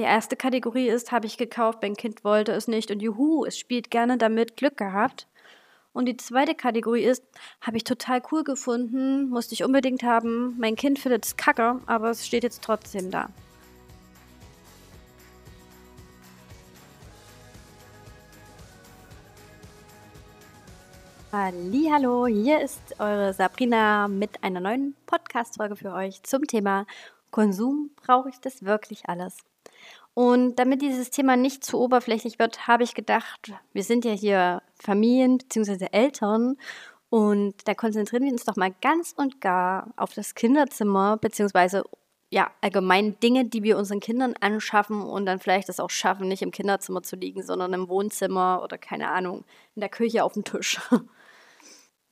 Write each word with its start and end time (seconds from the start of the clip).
Die 0.00 0.06
erste 0.06 0.34
Kategorie 0.34 0.88
ist, 0.88 1.12
habe 1.12 1.26
ich 1.26 1.36
gekauft, 1.36 1.80
mein 1.82 1.94
Kind 1.94 2.24
wollte 2.24 2.52
es 2.52 2.68
nicht 2.68 2.90
und 2.90 3.02
juhu, 3.02 3.44
es 3.44 3.58
spielt 3.58 3.90
gerne 3.90 4.16
damit, 4.16 4.56
Glück 4.56 4.78
gehabt. 4.78 5.28
Und 5.92 6.06
die 6.06 6.16
zweite 6.16 6.54
Kategorie 6.54 7.04
ist, 7.04 7.22
habe 7.60 7.76
ich 7.76 7.84
total 7.84 8.22
cool 8.32 8.42
gefunden, 8.42 9.28
musste 9.28 9.52
ich 9.52 9.62
unbedingt 9.62 10.02
haben, 10.02 10.56
mein 10.58 10.74
Kind 10.74 10.98
findet 10.98 11.26
es 11.26 11.36
kacke, 11.36 11.80
aber 11.84 12.08
es 12.08 12.26
steht 12.26 12.44
jetzt 12.44 12.62
trotzdem 12.64 13.10
da. 13.10 13.28
Hallo, 21.30 22.26
hier 22.26 22.62
ist 22.62 22.98
eure 22.98 23.34
Sabrina 23.34 24.08
mit 24.08 24.42
einer 24.42 24.60
neuen 24.60 24.96
Podcast-Folge 25.04 25.76
für 25.76 25.92
euch 25.92 26.22
zum 26.22 26.46
Thema 26.46 26.86
Konsum. 27.30 27.90
Brauche 27.96 28.30
ich 28.30 28.40
das 28.40 28.64
wirklich 28.64 29.06
alles? 29.06 29.36
Und 30.14 30.56
damit 30.56 30.82
dieses 30.82 31.10
Thema 31.10 31.36
nicht 31.36 31.64
zu 31.64 31.78
oberflächlich 31.80 32.38
wird, 32.38 32.66
habe 32.66 32.82
ich 32.82 32.94
gedacht, 32.94 33.52
wir 33.72 33.84
sind 33.84 34.04
ja 34.04 34.12
hier 34.12 34.62
Familien 34.74 35.38
bzw. 35.38 35.86
Eltern 35.92 36.56
und 37.10 37.54
da 37.66 37.74
konzentrieren 37.74 38.24
wir 38.24 38.32
uns 38.32 38.44
doch 38.44 38.56
mal 38.56 38.74
ganz 38.80 39.12
und 39.16 39.40
gar 39.40 39.92
auf 39.96 40.14
das 40.14 40.34
Kinderzimmer 40.34 41.16
bzw. 41.16 41.82
ja, 42.30 42.50
allgemein 42.60 43.18
Dinge, 43.20 43.44
die 43.44 43.62
wir 43.62 43.78
unseren 43.78 44.00
Kindern 44.00 44.34
anschaffen 44.40 45.02
und 45.02 45.26
dann 45.26 45.40
vielleicht 45.40 45.68
das 45.68 45.80
auch 45.80 45.90
schaffen, 45.90 46.28
nicht 46.28 46.42
im 46.42 46.52
Kinderzimmer 46.52 47.02
zu 47.02 47.16
liegen, 47.16 47.42
sondern 47.42 47.72
im 47.72 47.88
Wohnzimmer 47.88 48.62
oder 48.62 48.78
keine 48.78 49.08
Ahnung, 49.08 49.44
in 49.74 49.80
der 49.80 49.88
Küche 49.88 50.24
auf 50.24 50.34
dem 50.34 50.44
Tisch. 50.44 50.80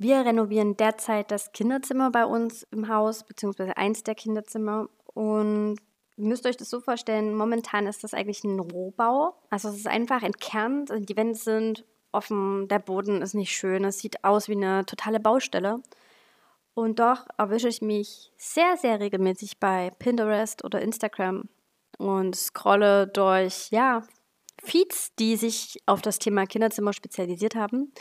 Wir 0.01 0.25
renovieren 0.25 0.77
derzeit 0.77 1.33
das 1.33 1.51
Kinderzimmer 1.51 2.13
bei 2.13 2.25
uns 2.25 2.63
im 2.71 2.89
Haus, 2.89 3.25
beziehungsweise 3.25 3.77
eins 3.77 4.05
der 4.05 4.15
Kinderzimmer. 4.15 4.89
Und 5.13 5.79
ihr 6.19 6.25
müsst 6.25 6.47
euch 6.47 6.57
das 6.57 6.69
so 6.69 6.81
vorstellen, 6.81 7.35
momentan 7.35 7.87
ist 7.87 8.03
das 8.05 8.13
eigentlich 8.13 8.43
ein 8.45 8.59
Rohbau. 8.59 9.35
Also 9.51 9.69
es 9.69 9.77
ist 9.77 9.87
einfach 9.87 10.23
entkernt, 10.23 10.93
die 11.09 11.17
Wände 11.17 11.35
sind 11.35 11.85
offen, 12.13 12.69
der 12.69 12.81
Boden 12.81 13.23
ist 13.23 13.35
nicht 13.35 13.53
schön, 13.53 13.85
es 13.85 14.01
sieht 14.01 14.25
aus 14.25 14.49
wie 14.49 14.57
eine 14.57 14.85
totale 14.85 15.21
Baustelle. 15.21 15.81
Und 16.75 16.99
doch 16.99 17.27
erwische 17.37 17.69
ich 17.69 17.83
mich 17.83 18.33
sehr, 18.37 18.77
sehr 18.77 19.01
regelmäßig 19.01 19.59
bei 19.59 19.91
Pinterest 19.99 20.65
oder 20.65 20.81
Instagram 20.81 21.49
und 21.99 22.37
scrolle 22.37 23.07
durch, 23.07 23.69
ja, 23.71 24.03
Feeds, 24.63 25.15
die 25.17 25.37
sich 25.37 25.81
auf 25.87 26.03
das 26.03 26.19
Thema 26.19 26.47
Kinderzimmer 26.47 26.93
spezialisiert 26.93 27.55
haben. 27.55 27.93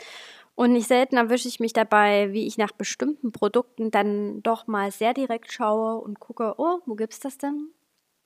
Und 0.56 0.72
nicht 0.72 0.88
selten 0.88 1.16
erwische 1.16 1.46
ich 1.46 1.60
mich 1.60 1.72
dabei, 1.72 2.32
wie 2.32 2.46
ich 2.46 2.58
nach 2.58 2.72
bestimmten 2.72 3.30
Produkten 3.30 3.92
dann 3.92 4.42
doch 4.42 4.66
mal 4.66 4.90
sehr 4.90 5.14
direkt 5.14 5.52
schaue 5.52 6.00
und 6.00 6.18
gucke, 6.18 6.54
oh, 6.58 6.80
wo 6.84 6.96
gibt 6.96 7.12
es 7.12 7.20
das 7.20 7.38
denn? 7.38 7.70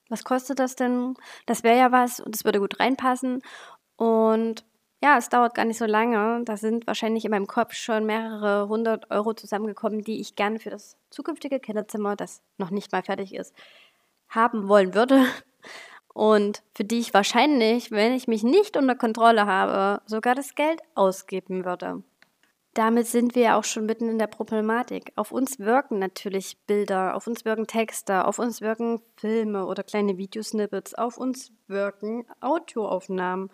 Was 0.09 0.23
kostet 0.23 0.59
das 0.59 0.75
denn? 0.75 1.15
Das 1.45 1.63
wäre 1.63 1.77
ja 1.77 1.91
was 1.91 2.19
und 2.19 2.35
es 2.35 2.45
würde 2.45 2.59
gut 2.59 2.79
reinpassen. 2.79 3.41
Und 3.95 4.65
ja, 5.03 5.17
es 5.17 5.29
dauert 5.29 5.55
gar 5.55 5.65
nicht 5.65 5.77
so 5.77 5.85
lange. 5.85 6.43
Da 6.45 6.57
sind 6.57 6.87
wahrscheinlich 6.87 7.25
in 7.25 7.31
meinem 7.31 7.47
Kopf 7.47 7.73
schon 7.73 8.05
mehrere 8.05 8.67
hundert 8.67 9.11
Euro 9.11 9.33
zusammengekommen, 9.33 10.01
die 10.01 10.21
ich 10.21 10.35
gerne 10.35 10.59
für 10.59 10.69
das 10.69 10.97
zukünftige 11.09 11.59
Kinderzimmer, 11.59 12.15
das 12.15 12.41
noch 12.57 12.69
nicht 12.69 12.91
mal 12.91 13.03
fertig 13.03 13.33
ist, 13.33 13.55
haben 14.29 14.67
wollen 14.67 14.93
würde. 14.93 15.25
Und 16.13 16.61
für 16.75 16.83
die 16.83 16.99
ich 16.99 17.13
wahrscheinlich, 17.13 17.91
wenn 17.91 18.13
ich 18.13 18.27
mich 18.27 18.43
nicht 18.43 18.77
unter 18.77 18.95
Kontrolle 18.95 19.45
habe, 19.47 20.01
sogar 20.05 20.35
das 20.35 20.55
Geld 20.55 20.79
ausgeben 20.95 21.65
würde 21.65 22.03
damit 22.73 23.07
sind 23.07 23.35
wir 23.35 23.55
auch 23.55 23.63
schon 23.63 23.85
mitten 23.85 24.09
in 24.09 24.17
der 24.17 24.27
Problematik. 24.27 25.11
Auf 25.15 25.31
uns 25.31 25.59
wirken 25.59 25.99
natürlich 25.99 26.57
Bilder, 26.65 27.15
auf 27.15 27.27
uns 27.27 27.45
wirken 27.45 27.67
Texte, 27.67 28.25
auf 28.25 28.39
uns 28.39 28.61
wirken 28.61 29.01
Filme 29.15 29.65
oder 29.65 29.83
kleine 29.83 30.17
Videosnippets, 30.17 30.95
auf 30.95 31.17
uns 31.17 31.51
wirken 31.67 32.25
Audioaufnahmen. 32.39 33.51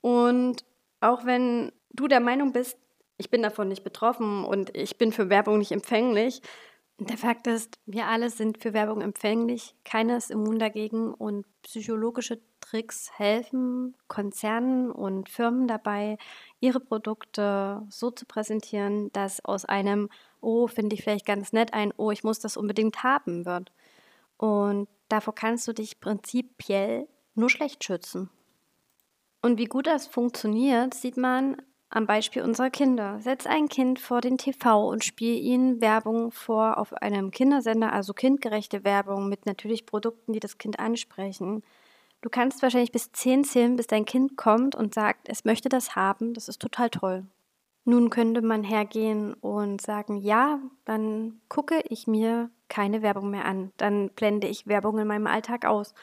Und 0.00 0.64
auch 1.00 1.24
wenn 1.24 1.72
du 1.90 2.08
der 2.08 2.20
Meinung 2.20 2.52
bist, 2.52 2.76
ich 3.18 3.30
bin 3.30 3.42
davon 3.42 3.68
nicht 3.68 3.84
betroffen 3.84 4.44
und 4.44 4.76
ich 4.76 4.98
bin 4.98 5.12
für 5.12 5.30
Werbung 5.30 5.58
nicht 5.58 5.72
empfänglich, 5.72 6.42
der 6.98 7.18
Fakt 7.18 7.46
ist, 7.46 7.78
wir 7.84 8.06
alle 8.06 8.30
sind 8.30 8.62
für 8.62 8.72
Werbung 8.72 9.02
empfänglich, 9.02 9.74
keiner 9.84 10.16
ist 10.16 10.30
immun 10.30 10.58
dagegen 10.58 11.12
und 11.12 11.44
psychologische 11.62 12.40
Tricks 12.68 13.10
helfen 13.16 13.94
Konzernen 14.08 14.90
und 14.90 15.28
Firmen 15.28 15.68
dabei, 15.68 16.18
ihre 16.58 16.80
Produkte 16.80 17.82
so 17.90 18.10
zu 18.10 18.26
präsentieren, 18.26 19.12
dass 19.12 19.44
aus 19.44 19.64
einem 19.64 20.08
Oh, 20.40 20.66
finde 20.66 20.94
ich 20.94 21.02
vielleicht 21.02 21.26
ganz 21.26 21.52
nett 21.52 21.72
ein 21.72 21.92
Oh, 21.96 22.10
ich 22.10 22.24
muss 22.24 22.38
das 22.40 22.56
unbedingt 22.56 23.02
haben 23.02 23.46
wird. 23.46 23.72
Und 24.36 24.88
davor 25.08 25.34
kannst 25.34 25.66
du 25.68 25.72
dich 25.72 26.00
prinzipiell 26.00 27.08
nur 27.34 27.50
schlecht 27.50 27.84
schützen. 27.84 28.30
Und 29.42 29.58
wie 29.58 29.66
gut 29.66 29.86
das 29.86 30.06
funktioniert, 30.06 30.94
sieht 30.94 31.16
man 31.16 31.62
am 31.88 32.06
Beispiel 32.06 32.42
unserer 32.42 32.70
Kinder. 32.70 33.20
Setz 33.20 33.46
ein 33.46 33.68
Kind 33.68 34.00
vor 34.00 34.20
den 34.20 34.38
TV 34.38 34.88
und 34.88 35.04
spiel 35.04 35.36
ihnen 35.38 35.80
Werbung 35.80 36.32
vor 36.32 36.78
auf 36.78 36.92
einem 36.94 37.30
Kindersender, 37.30 37.92
also 37.92 38.12
kindgerechte 38.12 38.82
Werbung 38.82 39.28
mit 39.28 39.46
natürlich 39.46 39.86
Produkten, 39.86 40.32
die 40.32 40.40
das 40.40 40.58
Kind 40.58 40.80
ansprechen. 40.80 41.62
Du 42.26 42.30
kannst 42.30 42.60
wahrscheinlich 42.60 42.90
bis 42.90 43.12
10 43.12 43.44
zählen, 43.44 43.76
bis 43.76 43.86
dein 43.86 44.04
Kind 44.04 44.36
kommt 44.36 44.74
und 44.74 44.92
sagt, 44.92 45.28
es 45.28 45.44
möchte 45.44 45.68
das 45.68 45.94
haben. 45.94 46.34
Das 46.34 46.48
ist 46.48 46.60
total 46.60 46.90
toll. 46.90 47.24
Nun 47.84 48.10
könnte 48.10 48.42
man 48.42 48.64
hergehen 48.64 49.32
und 49.34 49.80
sagen, 49.80 50.16
ja, 50.16 50.58
dann 50.84 51.40
gucke 51.48 51.80
ich 51.88 52.08
mir 52.08 52.50
keine 52.68 53.00
Werbung 53.00 53.30
mehr 53.30 53.44
an. 53.44 53.70
Dann 53.76 54.08
blende 54.08 54.48
ich 54.48 54.66
Werbung 54.66 54.98
in 54.98 55.06
meinem 55.06 55.28
Alltag 55.28 55.66
aus. 55.66 55.94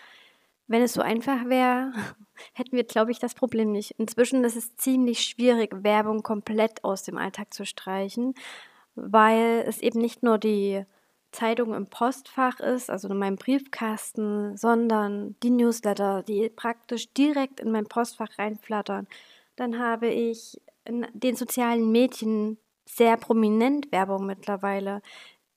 Wenn 0.67 0.81
es 0.81 0.93
so 0.93 1.01
einfach 1.01 1.43
wäre, 1.49 1.91
hätten 2.53 2.77
wir, 2.77 2.85
glaube 2.85 3.11
ich, 3.11 3.19
das 3.19 3.33
Problem 3.33 3.73
nicht. 3.73 3.91
Inzwischen 3.97 4.45
ist 4.45 4.55
es 4.55 4.77
ziemlich 4.77 5.25
schwierig, 5.25 5.83
Werbung 5.83 6.23
komplett 6.23 6.85
aus 6.85 7.03
dem 7.03 7.17
Alltag 7.17 7.53
zu 7.53 7.65
streichen, 7.65 8.33
weil 8.95 9.65
es 9.67 9.81
eben 9.81 9.99
nicht 9.99 10.23
nur 10.23 10.37
die 10.37 10.85
Zeitung 11.33 11.73
im 11.73 11.87
Postfach 11.87 12.59
ist, 12.59 12.89
also 12.89 13.09
in 13.09 13.17
meinem 13.17 13.35
Briefkasten, 13.35 14.55
sondern 14.55 15.35
die 15.43 15.49
Newsletter, 15.49 16.23
die 16.23 16.49
praktisch 16.49 17.11
direkt 17.13 17.59
in 17.59 17.71
mein 17.71 17.85
Postfach 17.85 18.37
reinflattern. 18.37 19.07
Dann 19.55 19.79
habe 19.79 20.07
ich 20.07 20.61
in 20.85 21.05
den 21.13 21.35
sozialen 21.35 21.91
Medien 21.91 22.57
sehr 22.85 23.17
prominent 23.17 23.91
Werbung 23.91 24.25
mittlerweile. 24.25 25.01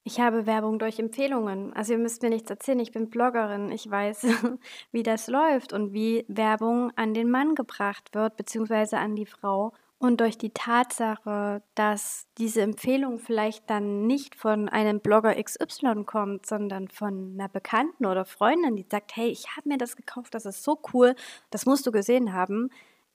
Ich 0.04 0.20
habe 0.20 0.46
Werbung 0.46 0.78
durch 0.78 0.98
Empfehlungen. 0.98 1.72
Also 1.72 1.92
ihr 1.92 1.98
müsst 1.98 2.22
mir 2.22 2.30
nichts 2.30 2.48
erzählen, 2.48 2.78
ich 2.78 2.92
bin 2.92 3.10
Bloggerin, 3.10 3.72
ich 3.72 3.90
weiß, 3.90 4.26
wie 4.92 5.02
das 5.02 5.26
läuft 5.26 5.72
und 5.72 5.92
wie 5.92 6.24
Werbung 6.28 6.92
an 6.96 7.12
den 7.12 7.30
Mann 7.30 7.54
gebracht 7.54 8.14
wird, 8.14 8.36
beziehungsweise 8.36 8.98
an 8.98 9.16
die 9.16 9.26
Frau. 9.26 9.72
Und 9.98 10.20
durch 10.20 10.36
die 10.36 10.50
Tatsache, 10.50 11.62
dass 11.74 12.28
diese 12.36 12.60
Empfehlung 12.60 13.18
vielleicht 13.18 13.70
dann 13.70 14.06
nicht 14.06 14.34
von 14.34 14.68
einem 14.68 15.00
Blogger 15.00 15.42
XY 15.42 16.04
kommt, 16.04 16.44
sondern 16.44 16.88
von 16.88 17.32
einer 17.34 17.48
Bekannten 17.48 18.04
oder 18.04 18.26
Freundin, 18.26 18.76
die 18.76 18.86
sagt, 18.90 19.16
hey, 19.16 19.28
ich 19.28 19.56
habe 19.56 19.70
mir 19.70 19.78
das 19.78 19.96
gekauft, 19.96 20.34
das 20.34 20.44
ist 20.44 20.62
so 20.62 20.78
cool, 20.92 21.14
das 21.50 21.64
musst 21.64 21.86
du 21.86 21.92
gesehen 21.92 22.34
haben, 22.34 22.68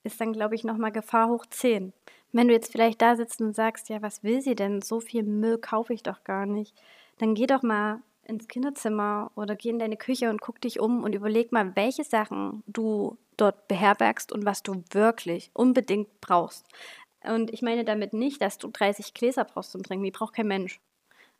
ist 0.04 0.20
dann, 0.20 0.34
glaube 0.34 0.56
ich, 0.56 0.64
nochmal 0.64 0.92
Gefahr 0.92 1.30
hoch 1.30 1.46
10. 1.46 1.94
Wenn 2.32 2.48
du 2.48 2.54
jetzt 2.54 2.72
vielleicht 2.72 3.02
da 3.02 3.16
sitzt 3.16 3.42
und 3.42 3.56
sagst, 3.56 3.90
ja, 3.90 4.02
was 4.02 4.24
will 4.24 4.42
sie 4.42 4.56
denn? 4.56 4.82
So 4.82 5.00
viel 5.02 5.24
Müll 5.24 5.60
kaufe 5.60 5.94
ich 5.94 6.02
doch 6.02 6.24
gar 6.24 6.48
nicht. 6.48 6.76
Dann 7.20 7.36
geh 7.36 7.46
doch 7.46 7.62
mal 7.62 8.02
ins 8.32 8.48
Kinderzimmer 8.48 9.32
oder 9.36 9.56
geh 9.56 9.70
in 9.70 9.80
deine 9.80 9.98
Küche 9.98 10.30
und 10.30 10.42
guck 10.42 10.60
dich 10.62 10.80
um 10.80 11.04
und 11.04 11.14
überleg 11.14 11.52
mal, 11.52 11.76
welche 11.76 12.04
Sachen 12.04 12.64
du 12.66 13.18
dort 13.38 13.68
beherbergst 13.68 14.32
und 14.32 14.46
was 14.46 14.64
du 14.64 14.84
wirklich 14.92 15.52
unbedingt 15.54 16.22
brauchst. 16.22 16.66
Und 17.24 17.52
ich 17.54 17.62
meine 17.62 17.86
damit 17.86 18.14
nicht, 18.14 18.42
dass 18.42 18.58
du 18.58 18.70
30 18.70 19.14
Gläser 19.14 19.46
brauchst 19.46 19.72
zum 19.72 19.84
Trinken. 19.84 20.06
Die 20.06 20.12
braucht 20.12 20.34
kein 20.34 20.48
Mensch. 20.48 20.80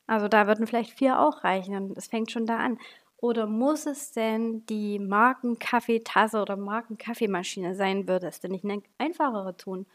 Also 0.08 0.28
da 0.28 0.48
würden 0.48 0.68
vielleicht 0.68 0.92
vier 0.92 1.20
auch 1.20 1.44
reichen. 1.44 1.94
Das 1.96 2.08
fängt 2.08 2.32
schon 2.32 2.46
da 2.46 2.58
an. 2.58 2.78
Oder 3.18 3.46
muss 3.46 3.86
es 3.86 4.12
denn 4.12 4.66
die 4.66 5.00
Markenkaffeetasse 5.00 6.42
oder 6.42 6.58
Markenkaffeemaschine 6.58 7.76
sein? 7.76 8.08
Würde 8.08 8.28
es 8.28 8.40
denn 8.40 8.52
nicht 8.52 8.66
eine 8.66 8.82
einfachere 8.98 9.56
tun? 9.56 9.86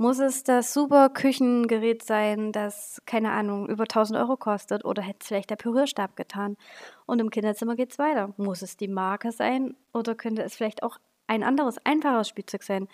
Muss 0.00 0.18
es 0.18 0.44
das 0.44 0.72
super 0.72 1.10
Küchengerät 1.10 2.02
sein, 2.02 2.52
das, 2.52 3.02
keine 3.04 3.32
Ahnung, 3.32 3.68
über 3.68 3.82
1000 3.82 4.18
Euro 4.18 4.38
kostet? 4.38 4.86
Oder 4.86 5.02
hätte 5.02 5.18
es 5.20 5.26
vielleicht 5.26 5.50
der 5.50 5.56
Pürierstab 5.56 6.16
getan? 6.16 6.56
Und 7.04 7.18
im 7.20 7.28
Kinderzimmer 7.28 7.76
geht 7.76 7.92
es 7.92 7.98
weiter. 7.98 8.32
Muss 8.38 8.62
es 8.62 8.78
die 8.78 8.88
Marke 8.88 9.30
sein? 9.30 9.76
Oder 9.92 10.14
könnte 10.14 10.42
es 10.42 10.56
vielleicht 10.56 10.82
auch 10.82 10.96
ein 11.26 11.42
anderes, 11.42 11.76
einfaches 11.84 12.30
Spielzeug 12.30 12.62
sein? 12.62 12.88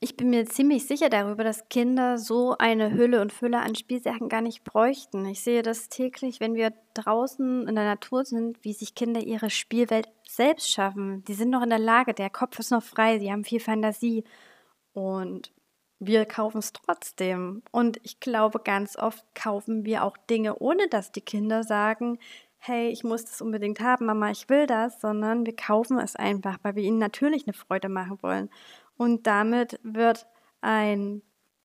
Ich 0.00 0.18
bin 0.18 0.28
mir 0.28 0.44
ziemlich 0.44 0.86
sicher 0.86 1.08
darüber, 1.08 1.44
dass 1.44 1.70
Kinder 1.70 2.18
so 2.18 2.54
eine 2.58 2.92
Hülle 2.92 3.22
und 3.22 3.32
Fülle 3.32 3.60
an 3.60 3.74
Spielsachen 3.74 4.28
gar 4.28 4.42
nicht 4.42 4.64
bräuchten. 4.64 5.24
Ich 5.24 5.40
sehe 5.40 5.62
das 5.62 5.88
täglich, 5.88 6.40
wenn 6.40 6.56
wir 6.56 6.74
draußen 6.92 7.66
in 7.66 7.74
der 7.74 7.86
Natur 7.86 8.26
sind, 8.26 8.62
wie 8.62 8.74
sich 8.74 8.94
Kinder 8.94 9.22
ihre 9.22 9.48
Spielwelt 9.48 10.10
selbst 10.28 10.70
schaffen. 10.70 11.24
Die 11.24 11.32
sind 11.32 11.48
noch 11.48 11.62
in 11.62 11.70
der 11.70 11.78
Lage, 11.78 12.12
der 12.12 12.28
Kopf 12.28 12.58
ist 12.58 12.70
noch 12.70 12.82
frei, 12.82 13.18
sie 13.18 13.32
haben 13.32 13.44
viel 13.44 13.60
Fantasie. 13.60 14.24
Und 14.92 15.50
wir 15.98 16.26
kaufen 16.26 16.58
es 16.58 16.72
trotzdem. 16.72 17.62
Und 17.70 17.98
ich 18.02 18.20
glaube, 18.20 18.60
ganz 18.60 18.96
oft 18.96 19.24
kaufen 19.34 19.84
wir 19.84 20.04
auch 20.04 20.16
Dinge, 20.16 20.58
ohne 20.58 20.88
dass 20.88 21.12
die 21.12 21.20
Kinder 21.20 21.62
sagen, 21.62 22.18
hey, 22.58 22.88
ich 22.88 23.04
muss 23.04 23.24
das 23.24 23.42
unbedingt 23.42 23.80
haben, 23.80 24.06
Mama, 24.06 24.30
ich 24.30 24.48
will 24.48 24.66
das, 24.66 25.00
sondern 25.00 25.44
wir 25.44 25.54
kaufen 25.54 25.98
es 25.98 26.16
einfach, 26.16 26.58
weil 26.62 26.76
wir 26.76 26.82
ihnen 26.82 26.98
natürlich 26.98 27.46
eine 27.46 27.52
Freude 27.52 27.88
machen 27.88 28.18
wollen. 28.22 28.48
Und 28.96 29.26
damit 29.26 29.78
wird 29.82 30.26
ein 30.62 31.22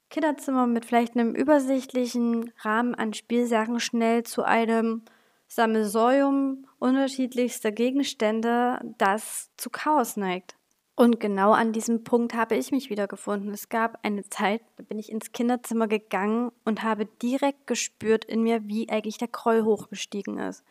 Kinderzimmer 0.09 0.67
mit 0.67 0.85
vielleicht 0.85 1.15
einem 1.15 1.35
übersichtlichen 1.35 2.51
Rahmen 2.61 2.95
an 2.95 3.13
Spielsachen 3.13 3.79
schnell 3.79 4.23
zu 4.23 4.43
einem 4.43 5.03
Sammelsorium 5.47 6.67
unterschiedlichster 6.79 7.71
Gegenstände, 7.71 8.79
das 8.97 9.51
zu 9.57 9.69
Chaos 9.69 10.17
neigt. 10.17 10.58
Und 10.99 11.21
genau 11.21 11.53
an 11.53 11.71
diesem 11.71 12.03
Punkt 12.03 12.33
habe 12.33 12.57
ich 12.57 12.73
mich 12.73 12.89
wiedergefunden. 12.89 13.53
Es 13.53 13.69
gab 13.69 13.99
eine 14.03 14.27
Zeit, 14.27 14.61
da 14.75 14.83
bin 14.83 14.99
ich 14.99 15.09
ins 15.09 15.31
Kinderzimmer 15.31 15.87
gegangen 15.87 16.51
und 16.65 16.83
habe 16.83 17.05
direkt 17.05 17.67
gespürt 17.67 18.25
in 18.25 18.43
mir, 18.43 18.67
wie 18.67 18.89
eigentlich 18.89 19.17
der 19.17 19.29
Groll 19.29 19.63
hochgestiegen 19.63 20.39
ist. 20.39 20.65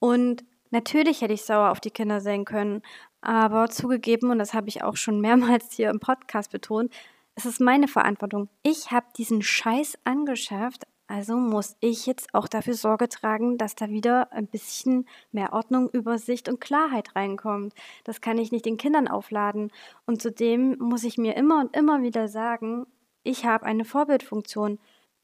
Und 0.00 0.44
natürlich 0.70 1.22
hätte 1.22 1.32
ich 1.32 1.44
sauer 1.44 1.70
auf 1.70 1.80
die 1.80 1.90
Kinder 1.90 2.20
sein 2.20 2.44
können, 2.44 2.82
aber 3.22 3.70
zugegeben, 3.70 4.30
und 4.30 4.38
das 4.38 4.52
habe 4.52 4.68
ich 4.68 4.82
auch 4.82 4.98
schon 4.98 5.22
mehrmals 5.22 5.72
hier 5.72 5.88
im 5.88 5.98
Podcast 5.98 6.52
betont, 6.52 6.92
es 7.34 7.46
ist 7.46 7.58
meine 7.58 7.88
Verantwortung. 7.88 8.50
Ich 8.62 8.90
habe 8.90 9.06
diesen 9.16 9.40
Scheiß 9.40 9.96
angeschafft, 10.04 10.84
also 11.06 11.36
muss 11.36 11.76
ich 11.80 12.06
jetzt 12.06 12.34
auch 12.34 12.48
dafür 12.48 12.74
Sorge 12.74 13.08
tragen, 13.08 13.58
dass 13.58 13.74
da 13.74 13.90
wieder 13.90 14.32
ein 14.32 14.46
bisschen 14.46 15.06
mehr 15.32 15.52
Ordnung, 15.52 15.90
Übersicht 15.90 16.48
und 16.48 16.60
Klarheit 16.60 17.14
reinkommt. 17.14 17.74
Das 18.04 18.20
kann 18.20 18.38
ich 18.38 18.52
nicht 18.52 18.64
den 18.64 18.78
Kindern 18.78 19.06
aufladen. 19.08 19.70
Und 20.06 20.22
zudem 20.22 20.78
muss 20.78 21.04
ich 21.04 21.18
mir 21.18 21.36
immer 21.36 21.60
und 21.60 21.76
immer 21.76 22.02
wieder 22.02 22.28
sagen, 22.28 22.86
ich 23.22 23.44
habe 23.44 23.66
eine 23.66 23.84
Vorbildfunktion. 23.84 24.78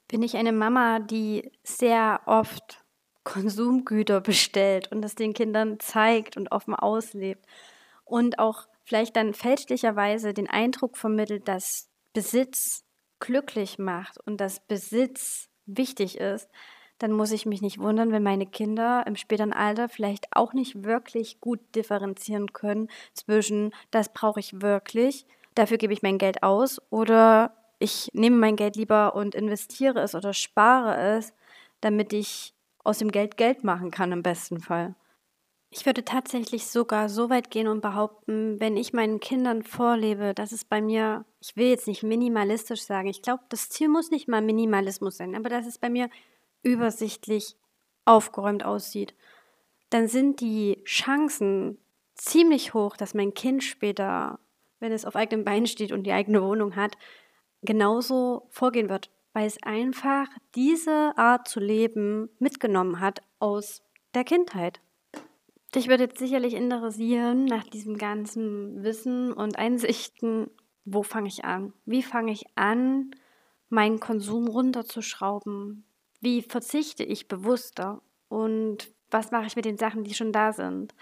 Bin 0.09 0.23
ich 0.23 0.37
eine 0.37 0.53
Mama, 0.53 0.99
die 0.99 1.51
sehr 1.63 2.21
oft 2.27 2.85
Konsumgüter 3.25 4.21
bestellt 4.21 4.91
und 4.93 5.03
das 5.03 5.15
den 5.15 5.35
Kindern 5.35 5.79
zeigt 5.81 6.37
und 6.37 6.53
offen 6.53 6.75
auslebt 6.75 7.47
und 8.05 8.39
auch 8.39 8.67
vielleicht 8.85 9.17
dann 9.17 9.35
fälschlicherweise 9.35 10.35
den 10.35 10.49
Eindruck 10.49 10.97
vermittelt, 10.97 11.47
dass 11.47 11.89
Besitz 12.13 12.85
glücklich 13.21 13.79
macht 13.79 14.19
und 14.27 14.41
dass 14.41 14.61
Besitz 14.61 15.50
wichtig 15.77 16.19
ist, 16.19 16.49
dann 16.99 17.13
muss 17.13 17.33
ich 17.33 17.47
mich 17.47 17.63
nicht 17.63 17.79
wundern, 17.79 18.13
wenn 18.13 18.23
meine 18.23 18.47
Kinder 18.47 19.05
im 19.07 19.17
späteren 19.17 19.55
Alter 19.55 19.89
vielleicht 19.89 20.29
auch 20.33 20.53
nicht 20.53 20.85
wirklich 20.85 21.41
gut 21.41 21.61
differenzieren 21.75 22.53
können 22.53 22.89
zwischen, 23.15 23.73
das 23.91 24.13
brauche 24.13 24.39
ich 24.39 24.61
wirklich, 24.61 25.27
dafür 25.55 25.79
gebe 25.79 25.95
ich 25.95 26.03
mein 26.03 26.19
Geld 26.19 26.43
aus 26.43 26.81
oder 26.91 27.55
ich 27.79 28.11
nehme 28.13 28.37
mein 28.37 28.57
Geld 28.57 28.77
lieber 28.77 29.15
und 29.15 29.35
investiere 29.35 30.01
es 30.01 30.15
oder 30.15 30.35
spare 30.35 30.97
es, 31.17 31.33
damit 31.81 32.13
ich 32.13 32.53
aus 32.85 32.99
dem 32.99 33.11
Geld 33.11 33.39
Geld 33.39 33.65
machen 33.65 33.91
kann 33.91 34.13
im 34.13 34.23
besten 34.23 34.61
Fall. 34.61 34.95
Ich 35.73 35.87
würde 35.87 36.05
tatsächlich 36.05 36.67
sogar 36.67 37.09
so 37.09 37.31
weit 37.31 37.51
gehen 37.51 37.69
und 37.69 37.81
behaupten, 37.81 38.59
wenn 38.59 38.77
ich 38.77 38.93
meinen 38.93 39.21
Kindern 39.21 39.63
vorlebe, 39.63 40.35
dass 40.35 40.51
es 40.51 40.65
bei 40.65 40.83
mir, 40.83 41.25
ich 41.41 41.57
will 41.57 41.69
jetzt 41.69 41.87
nicht 41.87 42.03
minimalistisch 42.03 42.83
sagen, 42.83 43.09
ich 43.09 43.23
glaube, 43.23 43.45
das 43.51 43.69
Ziel 43.69 43.89
muss 43.89 44.11
nicht 44.11 44.27
mal 44.27 44.43
Minimalismus 44.43 45.17
sein, 45.17 45.37
aber 45.37 45.49
dass 45.49 45.67
es 45.67 45.79
bei 45.79 45.89
mir 45.89 46.11
übersichtlich 46.65 47.57
aufgeräumt 48.05 48.65
aussieht, 48.65 49.15
dann 49.91 50.09
sind 50.09 50.41
die 50.41 50.83
Chancen 50.85 51.79
ziemlich 52.17 52.75
hoch, 52.75 52.97
dass 52.97 53.15
mein 53.15 53.33
Kind 53.33 53.63
später, 53.63 54.41
wenn 54.81 54.91
es 54.91 55.05
auf 55.05 55.15
eigenem 55.15 55.45
Bein 55.45 55.67
steht 55.67 55.93
und 55.93 56.03
die 56.03 56.13
eigene 56.13 56.43
Wohnung 56.43 56.75
hat, 56.75 56.97
genauso 57.63 58.49
vorgehen 58.51 58.89
wird, 58.89 59.11
weil 59.35 59.47
es 59.47 59.63
einfach 59.63 60.27
diese 60.57 61.13
Art 61.17 61.47
zu 61.47 61.61
leben 61.61 62.29
mitgenommen 62.41 62.99
hat 62.99 63.23
aus 63.39 63.83
der 64.15 64.25
Kindheit. 64.25 64.81
Dich 65.75 65.89
würde 65.89 66.05
jetzt 66.05 66.19
sicherlich 66.19 66.55
interessieren, 66.55 67.45
nach 67.45 67.65
diesem 67.65 67.97
ganzen 67.97 68.83
Wissen 68.83 69.33
und 69.33 69.57
Einsichten, 69.57 70.51
wo 70.85 71.03
fange 71.03 71.29
ich 71.29 71.45
an? 71.45 71.73
Wie 71.85 72.03
fange 72.03 72.33
ich 72.33 72.45
an, 72.57 73.13
meinen 73.69 74.01
Konsum 74.01 74.49
runterzuschrauben? 74.49 75.85
Wie 76.21 76.43
verzichte 76.43 77.05
ich 77.05 77.29
bewusster? 77.29 78.03
Und 78.29 78.93
was 79.11 79.31
mache 79.31 79.47
ich 79.47 79.57
mit 79.57 79.65
den 79.65 79.79
Sachen, 79.79 80.03
die 80.03 80.15
schon 80.15 80.33
da 80.33 80.53
sind? 80.53 80.95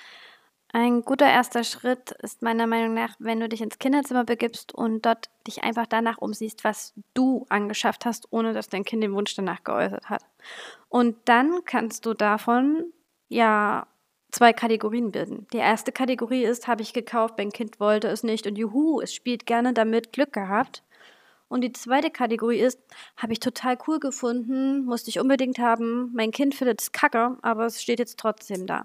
Ein 0.71 1.00
guter 1.00 1.26
erster 1.26 1.64
Schritt 1.64 2.11
ist 2.23 2.43
meiner 2.43 2.67
Meinung 2.67 2.93
nach, 2.93 3.14
wenn 3.19 3.41
du 3.41 3.49
dich 3.49 3.62
ins 3.62 3.79
Kinderzimmer 3.79 4.25
begibst 4.25 4.75
und 4.75 5.06
dort 5.06 5.31
dich 5.47 5.64
einfach 5.64 5.87
danach 5.87 6.19
umsiehst, 6.19 6.62
was 6.62 6.93
du 7.14 7.47
angeschafft 7.49 8.05
hast, 8.05 8.31
ohne 8.31 8.53
dass 8.53 8.69
dein 8.69 8.85
Kind 8.85 9.03
den 9.03 9.14
Wunsch 9.14 9.35
danach 9.35 9.64
geäußert 9.64 10.11
hat. 10.11 10.26
Und 10.91 11.17
dann 11.25 11.64
kannst 11.64 12.05
du 12.05 12.12
davon 12.12 12.93
ja 13.29 13.87
zwei 14.31 14.53
Kategorien 14.53 15.11
bilden. 15.13 15.47
Die 15.53 15.59
erste 15.59 15.93
Kategorie 15.93 16.45
ist, 16.45 16.69
habe 16.69 16.83
ich 16.83 16.93
gekauft, 16.93 17.35
mein 17.39 17.51
Kind 17.51 17.81
wollte 17.81 18.09
es 18.09 18.23
nicht 18.23 18.47
und 18.47 18.57
juhu, 18.57 19.01
es 19.01 19.15
spielt 19.15 19.47
gerne 19.47 19.73
damit, 19.73 20.13
Glück 20.13 20.33
gehabt. 20.33 20.83
Und 21.49 21.63
die 21.63 21.73
zweite 21.73 22.11
Kategorie 22.11 22.59
ist, 22.59 22.79
habe 23.17 23.33
ich 23.33 23.41
total 23.41 23.79
cool 23.87 24.01
gefunden, 24.01 24.85
musste 24.85 25.09
ich 25.09 25.19
unbedingt 25.19 25.59
haben, 25.59 26.13
mein 26.15 26.31
Kind 26.31 26.55
findet 26.55 26.83
es 26.83 26.93
kacke, 26.93 27.39
aber 27.43 27.67
es 27.67 27.83
steht 27.83 27.99
jetzt 27.99 28.19
trotzdem 28.19 28.67
da. 28.67 28.85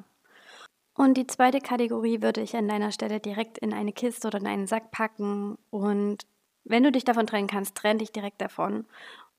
Und 0.95 1.16
die 1.16 1.28
zweite 1.28 1.60
Kategorie 1.60 2.22
würde 2.22 2.42
ich 2.42 2.56
an 2.56 2.68
deiner 2.68 2.92
Stelle 2.92 3.19
direkt 3.19 3.57
in 3.57 3.74
eine 3.74 3.94
Kiste 3.94 4.28
oder 4.28 4.38
in 4.39 4.48
einen 4.48 4.68
Sack 4.68 4.92
packen. 4.92 5.57
Und 5.72 6.25
wenn 6.63 6.84
du 6.84 6.92
dich 6.92 7.04
davon 7.04 7.28
trennen 7.28 7.48
kannst, 7.48 7.75
trenn 7.75 7.98
dich 7.98 8.12
direkt 8.12 8.39
davon. 8.42 8.86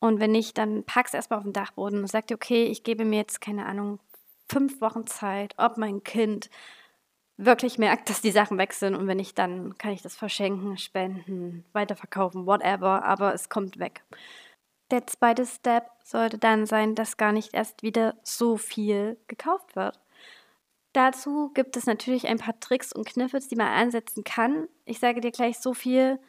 Und 0.00 0.20
wenn 0.20 0.32
nicht, 0.32 0.58
dann 0.58 0.82
pack's 0.84 1.14
erstmal 1.14 1.38
auf 1.38 1.44
den 1.44 1.52
Dachboden 1.52 2.00
und 2.00 2.08
sag 2.08 2.26
dir, 2.26 2.34
okay, 2.34 2.64
ich 2.64 2.82
gebe 2.82 3.04
mir 3.04 3.18
jetzt, 3.18 3.40
keine 3.40 3.66
Ahnung, 3.66 4.00
fünf 4.54 4.80
Wochen 4.80 5.06
Zeit, 5.06 5.54
ob 5.58 5.78
mein 5.78 6.04
Kind 6.04 6.48
wirklich 7.36 7.76
merkt, 7.76 8.08
dass 8.08 8.20
die 8.20 8.30
Sachen 8.30 8.56
weg 8.56 8.72
sind 8.72 8.94
und 8.94 9.08
wenn 9.08 9.16
nicht, 9.16 9.36
dann 9.36 9.76
kann 9.78 9.90
ich 9.90 10.02
das 10.02 10.14
verschenken, 10.14 10.78
spenden, 10.78 11.64
weiterverkaufen, 11.72 12.46
whatever, 12.46 13.04
aber 13.04 13.34
es 13.34 13.48
kommt 13.48 13.80
weg. 13.80 14.04
Der 14.92 15.06
zweite 15.08 15.44
Step 15.44 15.90
sollte 16.04 16.38
dann 16.38 16.66
sein, 16.66 16.94
dass 16.94 17.16
gar 17.16 17.32
nicht 17.32 17.52
erst 17.52 17.82
wieder 17.82 18.14
so 18.22 18.56
viel 18.56 19.18
gekauft 19.26 19.74
wird. 19.74 19.98
Dazu 20.92 21.50
gibt 21.54 21.76
es 21.76 21.86
natürlich 21.86 22.28
ein 22.28 22.38
paar 22.38 22.60
Tricks 22.60 22.92
und 22.92 23.06
Kniffe, 23.06 23.40
die 23.40 23.56
man 23.56 23.66
einsetzen 23.66 24.22
kann. 24.22 24.68
Ich 24.84 25.00
sage 25.00 25.20
dir 25.20 25.32
gleich 25.32 25.58
so 25.58 25.74
viel. 25.74 26.20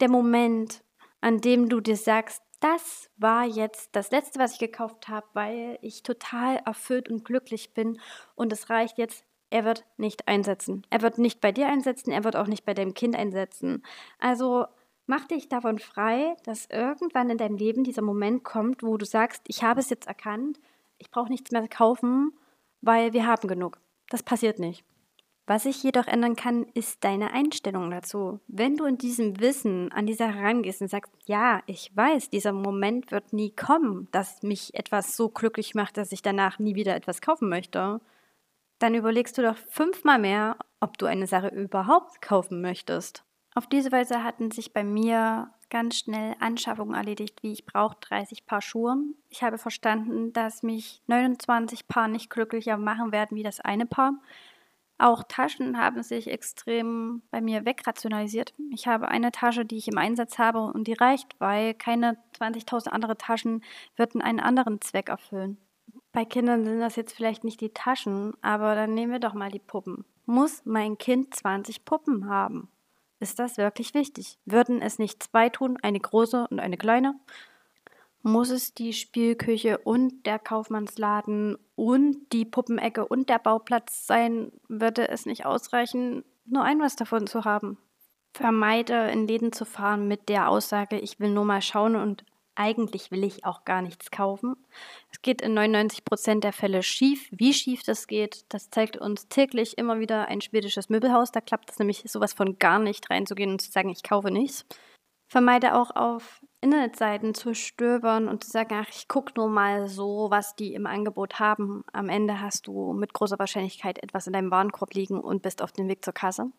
Der 0.00 0.10
Moment, 0.10 0.82
an 1.20 1.40
dem 1.40 1.68
du 1.68 1.80
dir 1.80 1.96
sagst, 1.96 2.42
das 2.64 3.10
war 3.18 3.44
jetzt 3.44 3.94
das 3.94 4.10
letzte, 4.10 4.38
was 4.38 4.54
ich 4.54 4.58
gekauft 4.58 5.08
habe, 5.08 5.26
weil 5.34 5.78
ich 5.82 6.02
total 6.02 6.56
erfüllt 6.64 7.10
und 7.10 7.22
glücklich 7.22 7.74
bin 7.74 8.00
und 8.36 8.52
es 8.52 8.70
reicht 8.70 8.96
jetzt. 8.96 9.26
Er 9.50 9.66
wird 9.66 9.84
nicht 9.98 10.26
einsetzen. 10.28 10.86
Er 10.88 11.02
wird 11.02 11.18
nicht 11.18 11.42
bei 11.42 11.52
dir 11.52 11.68
einsetzen, 11.68 12.10
er 12.10 12.24
wird 12.24 12.36
auch 12.36 12.46
nicht 12.46 12.64
bei 12.64 12.72
deinem 12.72 12.94
Kind 12.94 13.16
einsetzen. 13.16 13.84
Also 14.18 14.64
mach 15.06 15.26
dich 15.26 15.50
davon 15.50 15.78
frei, 15.78 16.36
dass 16.44 16.66
irgendwann 16.70 17.28
in 17.28 17.36
deinem 17.36 17.58
Leben 17.58 17.84
dieser 17.84 18.00
Moment 18.00 18.44
kommt, 18.44 18.82
wo 18.82 18.96
du 18.96 19.04
sagst, 19.04 19.42
ich 19.46 19.62
habe 19.62 19.80
es 19.80 19.90
jetzt 19.90 20.08
erkannt, 20.08 20.58
ich 20.96 21.10
brauche 21.10 21.30
nichts 21.30 21.50
mehr 21.50 21.68
kaufen, 21.68 22.32
weil 22.80 23.12
wir 23.12 23.26
haben 23.26 23.46
genug. 23.46 23.78
Das 24.08 24.22
passiert 24.22 24.58
nicht. 24.58 24.86
Was 25.46 25.64
sich 25.64 25.82
jedoch 25.82 26.06
ändern 26.06 26.36
kann, 26.36 26.64
ist 26.72 27.04
deine 27.04 27.32
Einstellung 27.32 27.90
dazu. 27.90 28.40
Wenn 28.46 28.76
du 28.76 28.86
in 28.86 28.96
diesem 28.96 29.40
Wissen 29.40 29.92
an 29.92 30.06
die 30.06 30.14
Sache 30.14 30.38
rangehst 30.38 30.80
und 30.80 30.88
sagst, 30.88 31.12
ja, 31.26 31.60
ich 31.66 31.94
weiß, 31.94 32.30
dieser 32.30 32.52
Moment 32.52 33.10
wird 33.10 33.34
nie 33.34 33.50
kommen, 33.50 34.08
dass 34.10 34.42
mich 34.42 34.74
etwas 34.74 35.16
so 35.16 35.28
glücklich 35.28 35.74
macht, 35.74 35.98
dass 35.98 36.12
ich 36.12 36.22
danach 36.22 36.58
nie 36.58 36.74
wieder 36.74 36.96
etwas 36.96 37.20
kaufen 37.20 37.50
möchte, 37.50 38.00
dann 38.78 38.94
überlegst 38.94 39.36
du 39.36 39.42
doch 39.42 39.56
fünfmal 39.56 40.18
mehr, 40.18 40.56
ob 40.80 40.96
du 40.96 41.06
eine 41.06 41.26
Sache 41.26 41.48
überhaupt 41.48 42.22
kaufen 42.22 42.62
möchtest. 42.62 43.22
Auf 43.54 43.66
diese 43.68 43.92
Weise 43.92 44.24
hatten 44.24 44.50
sich 44.50 44.72
bei 44.72 44.82
mir 44.82 45.50
ganz 45.70 45.98
schnell 45.98 46.34
Anschaffungen 46.40 46.94
erledigt, 46.94 47.42
wie 47.42 47.52
ich 47.52 47.66
brauche 47.66 47.96
30 48.00 48.46
Paar 48.46 48.62
Schuhe. 48.62 48.96
Ich 49.28 49.42
habe 49.42 49.58
verstanden, 49.58 50.32
dass 50.32 50.62
mich 50.62 51.02
29 51.06 51.86
Paar 51.86 52.08
nicht 52.08 52.30
glücklicher 52.30 52.76
machen 52.78 53.12
werden 53.12 53.36
wie 53.36 53.42
das 53.42 53.60
eine 53.60 53.86
Paar. 53.86 54.14
Auch 54.98 55.24
Taschen 55.26 55.78
haben 55.78 56.02
sich 56.02 56.28
extrem 56.28 57.22
bei 57.30 57.40
mir 57.40 57.64
wegrationalisiert. 57.64 58.54
Ich 58.70 58.86
habe 58.86 59.08
eine 59.08 59.32
Tasche, 59.32 59.64
die 59.64 59.76
ich 59.76 59.88
im 59.88 59.98
Einsatz 59.98 60.38
habe 60.38 60.60
und 60.60 60.86
die 60.86 60.92
reicht, 60.92 61.34
weil 61.40 61.74
keine 61.74 62.16
20.000 62.38 62.88
andere 62.88 63.18
Taschen 63.18 63.64
würden 63.96 64.22
einen 64.22 64.40
anderen 64.40 64.80
Zweck 64.80 65.08
erfüllen. 65.08 65.58
Bei 66.12 66.24
Kindern 66.24 66.64
sind 66.64 66.78
das 66.78 66.94
jetzt 66.94 67.12
vielleicht 67.12 67.42
nicht 67.42 67.60
die 67.60 67.74
Taschen, 67.74 68.34
aber 68.40 68.76
dann 68.76 68.94
nehmen 68.94 69.10
wir 69.10 69.18
doch 69.18 69.34
mal 69.34 69.50
die 69.50 69.58
Puppen. 69.58 70.04
Muss 70.26 70.62
mein 70.64 70.96
Kind 70.96 71.34
20 71.34 71.84
Puppen 71.84 72.28
haben? 72.28 72.68
Ist 73.18 73.40
das 73.40 73.56
wirklich 73.56 73.94
wichtig? 73.94 74.38
Würden 74.44 74.80
es 74.80 74.98
nicht 74.98 75.22
zwei 75.22 75.48
tun, 75.48 75.76
eine 75.82 75.98
große 75.98 76.46
und 76.48 76.60
eine 76.60 76.76
kleine? 76.76 77.18
Muss 78.24 78.48
es 78.48 78.72
die 78.72 78.94
Spielküche 78.94 79.78
und 79.78 80.24
der 80.24 80.38
Kaufmannsladen 80.38 81.58
und 81.76 82.16
die 82.32 82.46
Puppenecke 82.46 83.06
und 83.06 83.28
der 83.28 83.38
Bauplatz 83.38 84.06
sein, 84.06 84.50
würde 84.66 85.08
es 85.08 85.26
nicht 85.26 85.44
ausreichen, 85.44 86.24
nur 86.46 86.64
ein 86.64 86.80
was 86.80 86.96
davon 86.96 87.26
zu 87.26 87.44
haben. 87.44 87.76
Vermeide 88.32 89.10
in 89.10 89.28
Läden 89.28 89.52
zu 89.52 89.66
fahren 89.66 90.08
mit 90.08 90.30
der 90.30 90.48
Aussage, 90.48 90.98
ich 90.98 91.20
will 91.20 91.30
nur 91.30 91.44
mal 91.44 91.60
schauen 91.60 91.96
und 91.96 92.24
eigentlich 92.54 93.10
will 93.10 93.24
ich 93.24 93.44
auch 93.44 93.64
gar 93.64 93.82
nichts 93.82 94.10
kaufen. 94.10 94.56
Es 95.12 95.20
geht 95.20 95.42
in 95.42 95.52
99 95.52 96.04
Prozent 96.04 96.44
der 96.44 96.52
Fälle 96.52 96.82
schief. 96.82 97.28
Wie 97.30 97.52
schief 97.52 97.82
das 97.82 98.06
geht, 98.06 98.46
das 98.48 98.70
zeigt 98.70 98.96
uns 98.96 99.28
täglich 99.28 99.76
immer 99.76 100.00
wieder 100.00 100.28
ein 100.28 100.40
schwedisches 100.40 100.88
Möbelhaus. 100.88 101.30
Da 101.30 101.42
klappt 101.42 101.70
es 101.70 101.78
nämlich 101.78 102.04
sowas 102.06 102.32
von 102.32 102.58
gar 102.58 102.78
nicht 102.78 103.10
reinzugehen 103.10 103.50
und 103.50 103.60
zu 103.60 103.70
sagen, 103.70 103.90
ich 103.90 104.02
kaufe 104.02 104.30
nichts. 104.30 104.64
Vermeide 105.28 105.74
auch 105.74 105.94
auf 105.94 106.40
Internetseiten 106.64 107.34
zu 107.34 107.54
stöbern 107.54 108.26
und 108.26 108.42
zu 108.42 108.50
sagen, 108.50 108.74
ach, 108.74 108.88
ich 108.88 109.06
gucke 109.06 109.34
nur 109.36 109.48
mal 109.48 109.86
so, 109.86 110.28
was 110.30 110.56
die 110.56 110.74
im 110.74 110.86
Angebot 110.86 111.38
haben. 111.38 111.84
Am 111.92 112.08
Ende 112.08 112.40
hast 112.40 112.66
du 112.66 112.94
mit 112.94 113.12
großer 113.12 113.38
Wahrscheinlichkeit 113.38 114.02
etwas 114.02 114.26
in 114.26 114.32
deinem 114.32 114.50
Warenkorb 114.50 114.94
liegen 114.94 115.20
und 115.20 115.42
bist 115.42 115.62
auf 115.62 115.72
dem 115.72 115.88
Weg 115.88 116.02
zur 116.04 116.14
Kasse. 116.14 116.50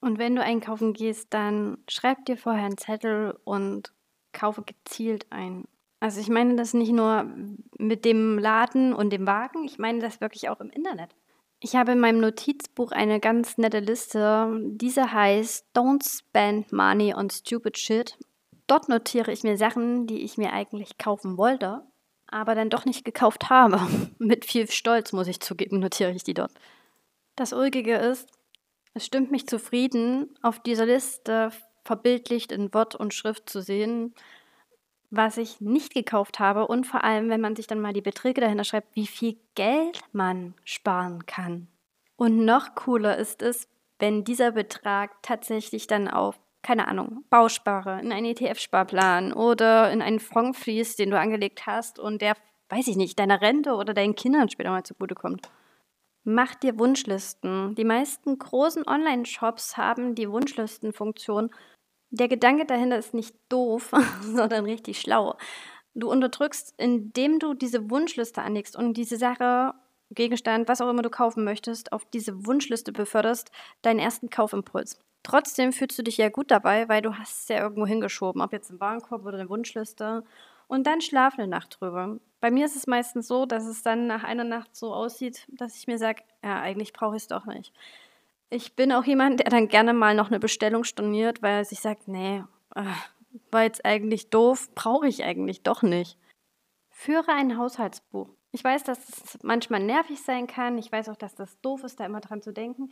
Und 0.00 0.18
wenn 0.18 0.34
du 0.34 0.42
einkaufen 0.42 0.94
gehst, 0.94 1.34
dann 1.34 1.78
schreib 1.86 2.24
dir 2.24 2.36
vorher 2.36 2.64
einen 2.64 2.78
Zettel 2.78 3.38
und 3.44 3.92
kaufe 4.32 4.62
gezielt 4.62 5.26
ein. 5.30 5.68
Also 6.00 6.20
ich 6.20 6.30
meine 6.30 6.56
das 6.56 6.74
nicht 6.74 6.92
nur 6.92 7.26
mit 7.78 8.04
dem 8.04 8.38
Laden 8.38 8.94
und 8.94 9.10
dem 9.10 9.26
Wagen, 9.26 9.64
ich 9.64 9.78
meine 9.78 10.00
das 10.00 10.20
wirklich 10.20 10.48
auch 10.48 10.60
im 10.60 10.70
Internet. 10.70 11.14
Ich 11.60 11.76
habe 11.76 11.92
in 11.92 12.00
meinem 12.00 12.20
Notizbuch 12.20 12.90
eine 12.90 13.20
ganz 13.20 13.56
nette 13.56 13.78
Liste. 13.78 14.58
Diese 14.64 15.12
heißt 15.12 15.66
Don't 15.76 16.02
Spend 16.04 16.72
Money 16.72 17.14
on 17.14 17.30
Stupid 17.30 17.78
Shit. 17.78 18.18
Dort 18.72 18.88
notiere 18.88 19.30
ich 19.30 19.42
mir 19.42 19.58
Sachen, 19.58 20.06
die 20.06 20.22
ich 20.22 20.38
mir 20.38 20.54
eigentlich 20.54 20.96
kaufen 20.96 21.36
wollte, 21.36 21.82
aber 22.26 22.54
dann 22.54 22.70
doch 22.70 22.86
nicht 22.86 23.04
gekauft 23.04 23.50
habe. 23.50 23.78
Mit 24.18 24.46
viel 24.46 24.66
Stolz, 24.70 25.12
muss 25.12 25.28
ich 25.28 25.40
zugeben, 25.40 25.78
notiere 25.78 26.12
ich 26.12 26.24
die 26.24 26.32
dort. 26.32 26.52
Das 27.36 27.52
Ulgige 27.52 27.96
ist, 27.96 28.30
es 28.94 29.04
stimmt 29.04 29.30
mich 29.30 29.46
zufrieden, 29.46 30.34
auf 30.40 30.58
dieser 30.58 30.86
Liste 30.86 31.50
verbildlicht 31.84 32.50
in 32.50 32.72
Wort 32.72 32.94
und 32.94 33.12
Schrift 33.12 33.50
zu 33.50 33.60
sehen, 33.60 34.14
was 35.10 35.36
ich 35.36 35.60
nicht 35.60 35.92
gekauft 35.92 36.38
habe 36.38 36.66
und 36.66 36.86
vor 36.86 37.04
allem, 37.04 37.28
wenn 37.28 37.42
man 37.42 37.54
sich 37.56 37.66
dann 37.66 37.82
mal 37.82 37.92
die 37.92 38.00
Beträge 38.00 38.40
dahinter 38.40 38.64
schreibt, 38.64 38.96
wie 38.96 39.06
viel 39.06 39.36
Geld 39.54 40.00
man 40.12 40.54
sparen 40.64 41.26
kann. 41.26 41.68
Und 42.16 42.46
noch 42.46 42.74
cooler 42.74 43.18
ist 43.18 43.42
es, 43.42 43.68
wenn 43.98 44.24
dieser 44.24 44.52
Betrag 44.52 45.22
tatsächlich 45.22 45.88
dann 45.88 46.08
auf, 46.08 46.40
keine 46.62 46.88
Ahnung, 46.88 47.24
Bauspare, 47.30 48.00
in 48.00 48.12
einen 48.12 48.26
ETF-Sparplan 48.26 49.32
oder 49.32 49.90
in 49.90 50.02
einen 50.02 50.20
Fonds 50.20 50.58
fließt, 50.58 50.98
den 50.98 51.10
du 51.10 51.18
angelegt 51.18 51.66
hast 51.66 51.98
und 51.98 52.22
der, 52.22 52.36
weiß 52.68 52.88
ich 52.88 52.96
nicht, 52.96 53.18
deiner 53.18 53.40
Rente 53.40 53.74
oder 53.74 53.94
deinen 53.94 54.14
Kindern 54.14 54.48
später 54.48 54.70
mal 54.70 54.84
zugutekommt. 54.84 55.48
Mach 56.24 56.54
dir 56.54 56.78
Wunschlisten. 56.78 57.74
Die 57.74 57.84
meisten 57.84 58.38
großen 58.38 58.86
Online-Shops 58.86 59.76
haben 59.76 60.14
die 60.14 60.30
Wunschlistenfunktion 60.30 61.50
der 62.12 62.28
Gedanke 62.28 62.66
dahinter 62.66 62.98
ist 62.98 63.14
nicht 63.14 63.34
doof, 63.48 63.90
sondern 64.20 64.66
richtig 64.66 65.00
schlau. 65.00 65.36
Du 65.94 66.10
unterdrückst, 66.10 66.74
indem 66.76 67.38
du 67.38 67.54
diese 67.54 67.90
Wunschliste 67.90 68.42
anlegst 68.42 68.76
und 68.76 68.94
diese 68.94 69.16
Sache, 69.16 69.74
Gegenstand, 70.10 70.68
was 70.68 70.82
auch 70.82 70.90
immer 70.90 71.02
du 71.02 71.08
kaufen 71.08 71.42
möchtest, 71.42 71.90
auf 71.92 72.04
diese 72.04 72.46
Wunschliste 72.46 72.92
beförderst, 72.92 73.50
deinen 73.80 73.98
ersten 73.98 74.28
Kaufimpuls. 74.28 74.98
Trotzdem 75.22 75.72
fühlst 75.72 75.98
du 75.98 76.02
dich 76.02 76.16
ja 76.16 76.28
gut 76.28 76.50
dabei, 76.50 76.88
weil 76.88 77.00
du 77.00 77.16
hast 77.16 77.42
es 77.42 77.48
ja 77.48 77.60
irgendwo 77.60 77.86
hingeschoben, 77.86 78.42
ob 78.42 78.52
jetzt 78.52 78.70
im 78.70 78.80
Warenkorb 78.80 79.24
oder 79.24 79.38
eine 79.38 79.48
Wunschliste. 79.48 80.24
Und 80.66 80.86
dann 80.86 81.00
schlaf 81.00 81.38
eine 81.38 81.46
Nacht 81.46 81.78
drüber. 81.80 82.18
Bei 82.40 82.50
mir 82.50 82.64
ist 82.64 82.76
es 82.76 82.86
meistens 82.86 83.28
so, 83.28 83.46
dass 83.46 83.66
es 83.66 83.82
dann 83.82 84.06
nach 84.06 84.24
einer 84.24 84.44
Nacht 84.44 84.74
so 84.74 84.92
aussieht, 84.92 85.46
dass 85.48 85.76
ich 85.76 85.86
mir 85.86 85.98
sage, 85.98 86.22
ja, 86.42 86.60
eigentlich 86.60 86.92
brauche 86.92 87.16
ich 87.16 87.22
es 87.22 87.28
doch 87.28 87.44
nicht. 87.44 87.72
Ich 88.50 88.74
bin 88.74 88.92
auch 88.92 89.04
jemand, 89.04 89.40
der 89.40 89.50
dann 89.50 89.68
gerne 89.68 89.94
mal 89.94 90.14
noch 90.14 90.28
eine 90.28 90.40
Bestellung 90.40 90.84
storniert, 90.84 91.42
weil 91.42 91.58
er 91.58 91.64
sich 91.64 91.80
sagt, 91.80 92.08
nee, 92.08 92.42
äh, 92.74 92.84
war 93.50 93.62
jetzt 93.62 93.84
eigentlich 93.84 94.30
doof, 94.30 94.70
brauche 94.74 95.06
ich 95.06 95.24
eigentlich 95.24 95.62
doch 95.62 95.82
nicht. 95.82 96.18
Führe 96.90 97.32
ein 97.32 97.56
Haushaltsbuch. 97.56 98.28
Ich 98.50 98.62
weiß, 98.62 98.84
dass 98.84 99.08
es 99.08 99.38
manchmal 99.42 99.80
nervig 99.80 100.20
sein 100.22 100.46
kann. 100.46 100.76
Ich 100.78 100.92
weiß 100.92 101.08
auch, 101.08 101.16
dass 101.16 101.34
das 101.34 101.60
doof 101.60 101.84
ist, 101.84 102.00
da 102.00 102.04
immer 102.04 102.20
dran 102.20 102.42
zu 102.42 102.52
denken. 102.52 102.90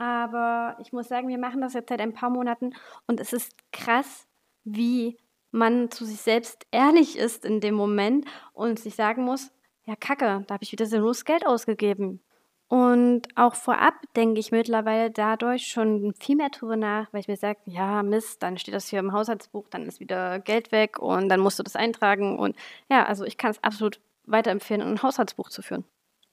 Aber 0.00 0.78
ich 0.80 0.94
muss 0.94 1.08
sagen, 1.08 1.28
wir 1.28 1.36
machen 1.36 1.60
das 1.60 1.74
jetzt 1.74 1.90
seit 1.90 2.00
ein 2.00 2.14
paar 2.14 2.30
Monaten 2.30 2.72
und 3.06 3.20
es 3.20 3.34
ist 3.34 3.52
krass, 3.70 4.26
wie 4.64 5.18
man 5.50 5.90
zu 5.90 6.06
sich 6.06 6.22
selbst 6.22 6.66
ehrlich 6.70 7.18
ist 7.18 7.44
in 7.44 7.60
dem 7.60 7.74
Moment 7.74 8.24
und 8.54 8.80
sich 8.80 8.94
sagen 8.94 9.24
muss, 9.24 9.52
ja, 9.84 9.96
kacke, 9.96 10.42
da 10.46 10.54
habe 10.54 10.64
ich 10.64 10.72
wieder 10.72 10.86
sinnlos 10.86 11.26
Geld 11.26 11.46
ausgegeben. 11.46 12.22
Und 12.68 13.28
auch 13.34 13.54
vorab 13.54 13.94
denke 14.16 14.40
ich 14.40 14.52
mittlerweile 14.52 15.10
dadurch 15.10 15.66
schon 15.66 16.14
viel 16.18 16.36
mehr 16.36 16.48
drüber 16.48 16.76
nach, 16.76 17.12
weil 17.12 17.20
ich 17.20 17.28
mir 17.28 17.36
sage, 17.36 17.58
ja, 17.66 18.02
Mist, 18.02 18.42
dann 18.42 18.56
steht 18.56 18.72
das 18.72 18.88
hier 18.88 19.00
im 19.00 19.12
Haushaltsbuch, 19.12 19.68
dann 19.68 19.84
ist 19.86 20.00
wieder 20.00 20.38
Geld 20.38 20.72
weg 20.72 20.98
und 20.98 21.28
dann 21.28 21.40
musst 21.40 21.58
du 21.58 21.62
das 21.62 21.76
eintragen. 21.76 22.38
Und 22.38 22.56
ja, 22.88 23.04
also 23.04 23.24
ich 23.24 23.36
kann 23.36 23.50
es 23.50 23.62
absolut 23.62 24.00
weiterempfehlen, 24.24 24.80
ein 24.80 25.02
Haushaltsbuch 25.02 25.50
zu 25.50 25.60
führen. 25.60 25.84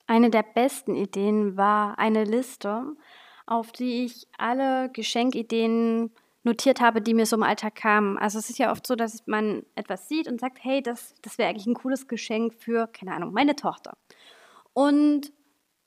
Eine 0.06 0.30
der 0.30 0.44
besten 0.44 0.96
Ideen 0.96 1.58
war 1.58 2.00
eine 2.00 2.24
Liste, 2.24 2.96
auf 3.48 3.72
die 3.72 4.06
ich 4.06 4.28
alle 4.38 4.90
Geschenkideen 4.90 6.12
notiert 6.44 6.80
habe, 6.80 7.02
die 7.02 7.14
mir 7.14 7.26
so 7.26 7.36
im 7.36 7.44
Alltag 7.44 7.76
kamen. 7.76 8.18
Also 8.18 8.40
es 8.40 8.50
ist 8.50 8.60
ja 8.60 8.72
oft 8.72 8.86
so, 8.86 8.96
dass 8.96 9.26
man 9.26 9.64
etwas 9.76 10.08
sieht 10.08 10.28
und 10.28 10.40
sagt, 10.40 10.60
hey, 10.62 10.82
das, 10.82 11.16
das 11.22 11.38
wäre 11.38 11.50
eigentlich 11.50 11.66
ein 11.66 11.74
cooles 11.74 12.08
Geschenk 12.08 12.54
für, 12.54 12.88
keine 12.88 13.14
Ahnung, 13.14 13.34
meine 13.34 13.56
Tochter. 13.56 13.98
Und 14.74 15.32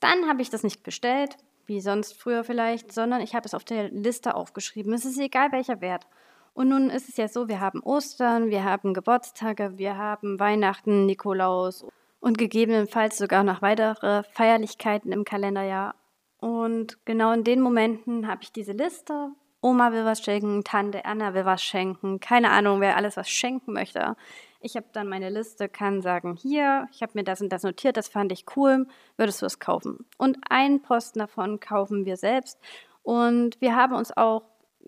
dann 0.00 0.28
habe 0.28 0.42
ich 0.42 0.50
das 0.50 0.62
nicht 0.62 0.82
bestellt, 0.82 1.36
wie 1.66 1.80
sonst 1.80 2.20
früher 2.20 2.42
vielleicht, 2.44 2.92
sondern 2.92 3.20
ich 3.20 3.34
habe 3.34 3.46
es 3.46 3.54
auf 3.54 3.64
der 3.64 3.90
Liste 3.90 4.34
aufgeschrieben. 4.34 4.92
Es 4.92 5.04
ist 5.04 5.18
egal 5.18 5.52
welcher 5.52 5.80
Wert. 5.80 6.06
Und 6.52 6.68
nun 6.68 6.90
ist 6.90 7.08
es 7.08 7.16
ja 7.16 7.28
so, 7.28 7.48
wir 7.48 7.60
haben 7.60 7.80
Ostern, 7.80 8.50
wir 8.50 8.64
haben 8.64 8.92
Geburtstage, 8.92 9.78
wir 9.78 9.96
haben 9.96 10.40
Weihnachten, 10.40 11.06
Nikolaus 11.06 11.86
und 12.18 12.38
gegebenenfalls 12.38 13.18
sogar 13.18 13.44
noch 13.44 13.62
weitere 13.62 14.24
Feierlichkeiten 14.32 15.12
im 15.12 15.24
Kalenderjahr. 15.24 15.94
Und 16.40 17.04
genau 17.04 17.32
in 17.32 17.44
den 17.44 17.60
Momenten 17.60 18.26
habe 18.26 18.42
ich 18.42 18.52
diese 18.52 18.72
Liste. 18.72 19.30
Oma 19.62 19.92
will 19.92 20.06
was 20.06 20.22
schenken, 20.22 20.64
Tante 20.64 21.04
Anna 21.04 21.34
will 21.34 21.44
was 21.44 21.62
schenken, 21.62 22.18
keine 22.18 22.50
Ahnung, 22.50 22.80
wer 22.80 22.96
alles 22.96 23.18
was 23.18 23.28
schenken 23.28 23.74
möchte. 23.74 24.16
Ich 24.62 24.74
habe 24.76 24.86
dann 24.92 25.08
meine 25.08 25.28
Liste, 25.28 25.68
kann 25.68 26.00
sagen, 26.00 26.34
hier, 26.34 26.88
ich 26.92 27.02
habe 27.02 27.12
mir 27.14 27.24
das 27.24 27.42
und 27.42 27.50
das 27.50 27.62
notiert, 27.62 27.98
das 27.98 28.08
fand 28.08 28.32
ich 28.32 28.44
cool, 28.56 28.86
würdest 29.16 29.42
du 29.42 29.46
es 29.46 29.58
kaufen? 29.58 30.06
Und 30.16 30.38
einen 30.48 30.80
Posten 30.80 31.18
davon 31.18 31.60
kaufen 31.60 32.06
wir 32.06 32.16
selbst. 32.16 32.58
Und 33.02 33.60
wir 33.60 33.76
haben 33.76 33.94
uns 33.94 34.16
auch 34.16 34.42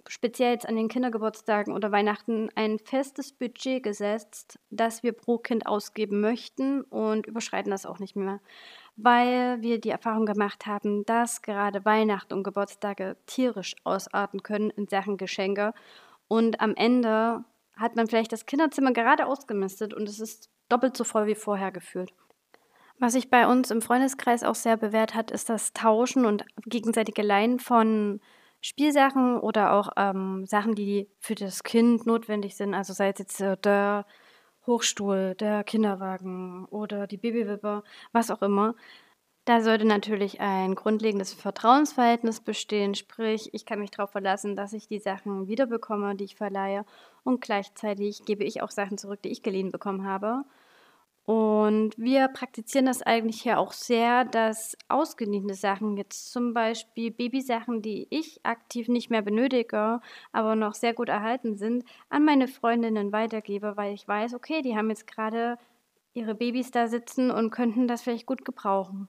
speziell 0.09 0.53
jetzt 0.53 0.69
an 0.69 0.77
den 0.77 0.89
Kindergeburtstagen 0.89 1.73
oder 1.75 1.93
Weihnachten 1.93 2.49
ein 2.55 2.79
festes 2.79 3.33
Budget 3.33 3.83
gesetzt, 3.83 4.59
das 4.71 5.03
wir 5.03 5.13
pro 5.13 5.39
Kind 5.39 5.67
ausgeben 5.67 6.21
möchten 6.21 6.83
und 6.83 7.27
überschreiten 7.27 7.71
das 7.71 7.87
auch 7.87 7.99
nicht 7.99 8.17
mehr, 8.17 8.41
weil 8.97 9.61
wir 9.63 9.81
die 9.81 9.91
Erfahrung 9.91 10.27
gemacht 10.27 10.67
haben, 10.67 11.05
dass 11.05 11.43
gerade 11.43 11.85
Weihnachten 11.85 12.35
und 12.35 12.43
Geburtstage 12.43 13.17
tierisch 13.27 13.75
ausarten 13.85 14.43
können 14.43 14.71
in 14.71 14.89
Sachen 14.89 15.17
Geschenke 15.17 15.73
und 16.29 16.61
am 16.61 16.75
Ende 16.75 17.45
hat 17.77 17.97
man 17.97 18.07
vielleicht 18.07 18.33
das 18.33 18.47
Kinderzimmer 18.47 18.93
gerade 18.93 19.27
ausgemistet 19.27 19.95
und 19.95 20.09
es 20.09 20.21
ist 20.21 20.51
doppelt 20.69 20.97
so 20.97 21.05
voll 21.05 21.27
wie 21.27 21.35
vorher 21.35 21.73
gefühlt. 21.73 22.13
Was 22.99 23.15
sich 23.15 23.31
bei 23.31 23.47
uns 23.47 23.71
im 23.71 23.83
Freundeskreis 23.83 24.45
auch 24.45 24.55
sehr 24.55 24.77
bewährt 24.77 25.15
hat, 25.15 25.31
ist 25.31 25.49
das 25.49 25.73
Tauschen 25.73 26.25
und 26.25 26.45
gegenseitige 26.67 27.23
Leihen 27.23 27.59
von 27.59 28.21
Spielsachen 28.63 29.39
oder 29.39 29.73
auch 29.75 29.91
ähm, 29.97 30.47
Sachen, 30.47 30.75
die 30.75 31.09
für 31.21 31.35
das 31.35 31.63
Kind 31.65 32.07
notwendig 32.07 32.57
sind. 32.57 32.75
Also 32.75 32.93
sei 32.95 33.11
es 33.11 33.19
jetzt 33.19 33.41
äh, 33.41 33.57
der 33.59 34.07
Hochstuhl, 34.67 35.35
der 35.35 35.65
Kinderwagen 35.65 36.67
oder 36.67 37.07
die 37.07 37.17
Babywippe, 37.19 37.83
was 38.13 38.31
auch 38.31 38.43
immer. 38.43 38.75
Da 39.45 39.61
sollte 39.61 39.85
natürlich 39.85 40.41
ein 40.41 40.77
grundlegendes 40.77 41.33
Vertrauensverhältnis 41.35 42.41
bestehen, 42.41 42.95
sprich, 42.95 43.51
ich 43.53 43.67
kann 43.67 43.81
mich 43.81 43.91
darauf 43.91 44.13
verlassen, 44.13 44.55
dass 44.55 44.73
ich 44.73 44.87
die 44.87 45.01
Sachen 45.01 45.49
wiederbekomme, 45.49 46.15
die 46.15 46.25
ich 46.25 46.37
verleihe 46.37 46.85
und 47.25 47.41
gleichzeitig 47.41 48.25
gebe 48.25 48.45
ich 48.45 48.63
auch 48.63 48.71
Sachen 48.71 48.99
zurück, 48.99 49.21
die 49.23 49.31
ich 49.31 49.43
geliehen 49.43 49.73
bekommen 49.73 50.07
habe. 50.07 50.45
Und 51.25 51.97
wir 51.97 52.27
praktizieren 52.29 52.87
das 52.87 53.01
eigentlich 53.01 53.43
hier 53.43 53.59
auch 53.61 53.73
sehr, 53.73 54.25
dass 54.25 54.77
ausgeliehene 54.89 55.55
Sachen, 55.55 55.97
jetzt 55.97 56.33
zum 56.33 56.53
Beispiel 56.53 57.13
Babysachen, 57.13 57.81
die 57.81 58.09
ich 58.11 58.45
aktiv 58.45 58.89
nicht 58.89 59.09
mehr 59.09 59.23
benötige, 59.23 60.01
aber 60.33 60.57
noch 60.57 60.75
sehr 60.75 60.95
gut 60.95 61.09
erhalten 61.09 61.57
sind, 61.57 61.85
an 62.09 62.25
meine 62.25 62.49
Freundinnen 62.49 63.13
weitergebe, 63.13 63.77
weil 63.77 63.95
ich 63.95 64.07
weiß, 64.09 64.35
okay, 64.35 64.63
die 64.63 64.77
haben 64.77 64.91
jetzt 64.91 65.07
gerade 65.07 65.59
ihre 66.13 66.35
Babys 66.35 66.73
da 66.73 66.89
sitzen 66.89 67.31
und 67.31 67.51
könnten 67.51 67.87
das 67.87 68.03
vielleicht 68.03 68.27
gut 68.27 68.45
gebrauchen. 68.45 69.09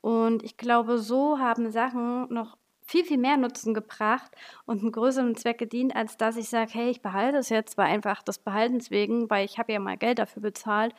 Und 0.00 0.44
ich 0.44 0.56
glaube, 0.56 0.98
so 0.98 1.38
haben 1.38 1.70
Sachen 1.70 2.32
noch 2.32 2.56
viel, 2.80 3.04
viel 3.04 3.18
mehr 3.18 3.36
Nutzen 3.36 3.74
gebracht 3.74 4.32
und 4.66 4.80
einen 4.80 4.92
größeren 4.92 5.36
Zweck 5.36 5.58
gedient, 5.58 5.94
als 5.94 6.16
dass 6.16 6.36
ich 6.36 6.48
sage, 6.48 6.70
hey, 6.72 6.90
ich 6.90 7.02
behalte 7.02 7.38
es 7.38 7.48
jetzt, 7.48 7.76
war 7.76 7.84
einfach 7.84 8.22
des 8.22 8.38
Behaltens 8.38 8.90
wegen, 8.90 9.28
weil 9.30 9.44
ich 9.44 9.58
habe 9.58 9.72
ja 9.72 9.78
mal 9.78 9.96
Geld 9.96 10.18
dafür 10.18 10.42
bezahlt 10.42 10.94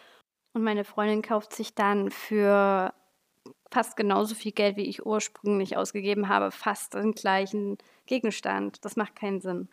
und 0.53 0.63
meine 0.63 0.84
Freundin 0.84 1.22
kauft 1.22 1.53
sich 1.53 1.75
dann 1.75 2.12
für 2.12 2.93
fast 3.72 3.96
genauso 3.96 4.36
viel 4.36 4.51
Geld, 4.51 4.75
wie 4.75 4.88
ich 4.88 5.05
ursprünglich 5.05 5.77
ausgegeben 5.77 6.27
habe, 6.27 6.51
fast 6.51 6.93
den 6.93 7.13
gleichen 7.13 7.77
Gegenstand. 8.05 8.84
Das 8.84 8.98
macht 8.98 9.15
keinen 9.15 9.39
Sinn. 9.39 9.70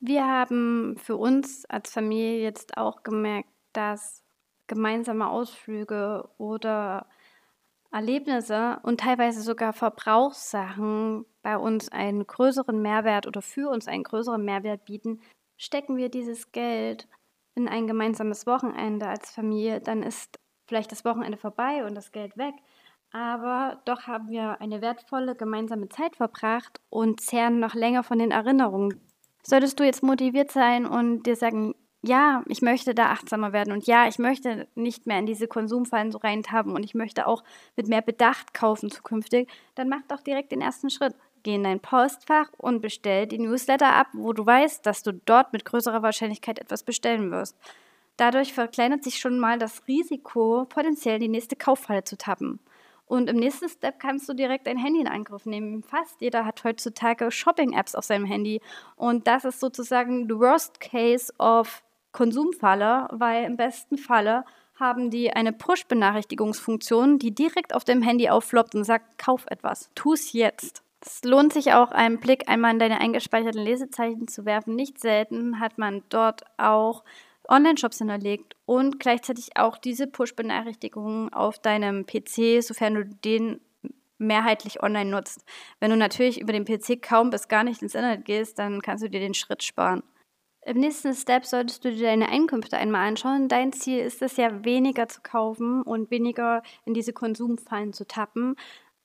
Wir 0.00 0.24
haben 0.24 0.96
für 0.98 1.16
uns 1.16 1.64
als 1.64 1.90
Familie 1.90 2.40
jetzt 2.40 2.76
auch 2.76 3.02
gemerkt, 3.02 3.48
dass 3.72 4.22
gemeinsame 4.68 5.28
Ausflüge 5.28 6.28
oder 6.38 7.06
Erlebnisse 7.90 8.78
und 8.82 9.00
teilweise 9.00 9.40
sogar 9.40 9.72
Verbrauchssachen 9.72 11.24
bei 11.42 11.56
uns 11.56 11.88
einen 11.88 12.26
größeren 12.26 12.80
Mehrwert 12.80 13.26
oder 13.26 13.42
für 13.42 13.70
uns 13.70 13.88
einen 13.88 14.04
größeren 14.04 14.44
Mehrwert 14.44 14.84
bieten, 14.84 15.20
stecken 15.56 15.96
wir 15.96 16.10
dieses 16.10 16.52
Geld 16.52 17.08
in 17.58 17.68
ein 17.68 17.86
gemeinsames 17.86 18.46
Wochenende 18.46 19.06
als 19.06 19.30
Familie, 19.30 19.80
dann 19.80 20.02
ist 20.02 20.38
vielleicht 20.66 20.92
das 20.92 21.04
Wochenende 21.04 21.36
vorbei 21.36 21.84
und 21.84 21.94
das 21.94 22.12
Geld 22.12 22.36
weg, 22.36 22.54
aber 23.12 23.80
doch 23.84 24.06
haben 24.06 24.28
wir 24.30 24.60
eine 24.60 24.80
wertvolle 24.80 25.34
gemeinsame 25.34 25.88
Zeit 25.88 26.16
verbracht 26.16 26.80
und 26.90 27.20
zehren 27.20 27.58
noch 27.58 27.74
länger 27.74 28.02
von 28.02 28.18
den 28.18 28.30
Erinnerungen. 28.30 29.00
Solltest 29.42 29.80
du 29.80 29.84
jetzt 29.84 30.02
motiviert 30.02 30.52
sein 30.52 30.86
und 30.86 31.24
dir 31.24 31.36
sagen, 31.36 31.74
ja, 32.02 32.44
ich 32.46 32.62
möchte 32.62 32.94
da 32.94 33.06
achtsamer 33.06 33.52
werden 33.52 33.72
und 33.72 33.86
ja, 33.86 34.06
ich 34.06 34.18
möchte 34.18 34.68
nicht 34.74 35.06
mehr 35.06 35.18
in 35.18 35.26
diese 35.26 35.48
Konsumfallen 35.48 36.12
so 36.12 36.18
reintappen 36.18 36.74
und 36.74 36.84
ich 36.84 36.94
möchte 36.94 37.26
auch 37.26 37.42
mit 37.74 37.88
mehr 37.88 38.02
Bedacht 38.02 38.54
kaufen 38.54 38.90
zukünftig, 38.90 39.48
dann 39.74 39.88
mach 39.88 40.02
doch 40.06 40.20
direkt 40.20 40.52
den 40.52 40.60
ersten 40.60 40.90
Schritt. 40.90 41.14
Geh 41.42 41.54
in 41.54 41.64
dein 41.64 41.80
Postfach 41.80 42.48
und 42.56 42.80
bestell 42.80 43.26
die 43.26 43.38
Newsletter 43.38 43.94
ab, 43.94 44.08
wo 44.12 44.32
du 44.32 44.44
weißt, 44.44 44.84
dass 44.84 45.02
du 45.02 45.12
dort 45.12 45.52
mit 45.52 45.64
größerer 45.64 46.02
Wahrscheinlichkeit 46.02 46.58
etwas 46.58 46.82
bestellen 46.82 47.30
wirst. 47.30 47.56
Dadurch 48.16 48.52
verkleinert 48.52 49.04
sich 49.04 49.18
schon 49.18 49.38
mal 49.38 49.58
das 49.58 49.86
Risiko, 49.86 50.66
potenziell 50.68 51.18
die 51.18 51.28
nächste 51.28 51.54
Kauffalle 51.54 52.02
zu 52.04 52.18
tappen. 52.18 52.58
Und 53.06 53.30
im 53.30 53.36
nächsten 53.36 53.68
Step 53.68 54.00
kannst 54.00 54.28
du 54.28 54.34
direkt 54.34 54.66
dein 54.66 54.76
Handy 54.76 55.00
in 55.00 55.08
Angriff 55.08 55.46
nehmen. 55.46 55.82
Fast 55.82 56.20
jeder 56.20 56.44
hat 56.44 56.62
heutzutage 56.64 57.30
Shopping-Apps 57.30 57.94
auf 57.94 58.04
seinem 58.04 58.26
Handy. 58.26 58.60
Und 58.96 59.26
das 59.26 59.44
ist 59.44 59.60
sozusagen 59.60 60.28
the 60.28 60.38
worst 60.38 60.78
case 60.80 61.32
of 61.38 61.82
Konsumfalle, 62.12 63.08
weil 63.12 63.44
im 63.44 63.56
besten 63.56 63.96
Falle 63.96 64.44
haben 64.74 65.10
die 65.10 65.32
eine 65.32 65.52
Push-Benachrichtigungsfunktion, 65.52 67.18
die 67.18 67.34
direkt 67.34 67.74
auf 67.74 67.84
dem 67.84 68.02
Handy 68.02 68.28
auffloppt 68.28 68.74
und 68.74 68.84
sagt, 68.84 69.18
kauf 69.18 69.46
etwas, 69.48 69.90
tu 69.94 70.12
es 70.12 70.32
jetzt. 70.32 70.82
Es 71.00 71.22
lohnt 71.22 71.52
sich 71.52 71.72
auch, 71.72 71.92
einen 71.92 72.18
Blick 72.18 72.48
einmal 72.48 72.72
in 72.72 72.78
deine 72.78 73.00
eingespeicherten 73.00 73.62
Lesezeichen 73.62 74.28
zu 74.28 74.44
werfen. 74.44 74.74
Nicht 74.74 74.98
selten 74.98 75.60
hat 75.60 75.78
man 75.78 76.02
dort 76.08 76.42
auch 76.56 77.04
Online-Shops 77.48 77.98
hinterlegt 77.98 78.56
und 78.66 79.00
gleichzeitig 79.00 79.56
auch 79.56 79.78
diese 79.78 80.06
Push-Benachrichtigungen 80.06 81.32
auf 81.32 81.58
deinem 81.58 82.04
PC, 82.04 82.62
sofern 82.62 82.94
du 82.94 83.04
den 83.04 83.60
mehrheitlich 84.18 84.82
online 84.82 85.10
nutzt. 85.10 85.44
Wenn 85.80 85.90
du 85.90 85.96
natürlich 85.96 86.40
über 86.40 86.52
den 86.52 86.64
PC 86.64 87.00
kaum 87.00 87.30
bis 87.30 87.48
gar 87.48 87.64
nicht 87.64 87.82
ins 87.82 87.94
Internet 87.94 88.24
gehst, 88.24 88.58
dann 88.58 88.82
kannst 88.82 89.04
du 89.04 89.08
dir 89.08 89.20
den 89.20 89.34
Schritt 89.34 89.62
sparen. 89.62 90.02
Im 90.66 90.78
nächsten 90.78 91.14
Step 91.14 91.46
solltest 91.46 91.84
du 91.84 91.90
dir 91.90 92.08
deine 92.08 92.28
Einkünfte 92.28 92.76
einmal 92.76 93.08
anschauen. 93.08 93.48
Dein 93.48 93.72
Ziel 93.72 94.00
ist 94.00 94.20
es 94.20 94.36
ja, 94.36 94.64
weniger 94.64 95.08
zu 95.08 95.20
kaufen 95.22 95.82
und 95.82 96.10
weniger 96.10 96.62
in 96.84 96.92
diese 96.92 97.14
Konsumfallen 97.14 97.94
zu 97.94 98.06
tappen. 98.06 98.56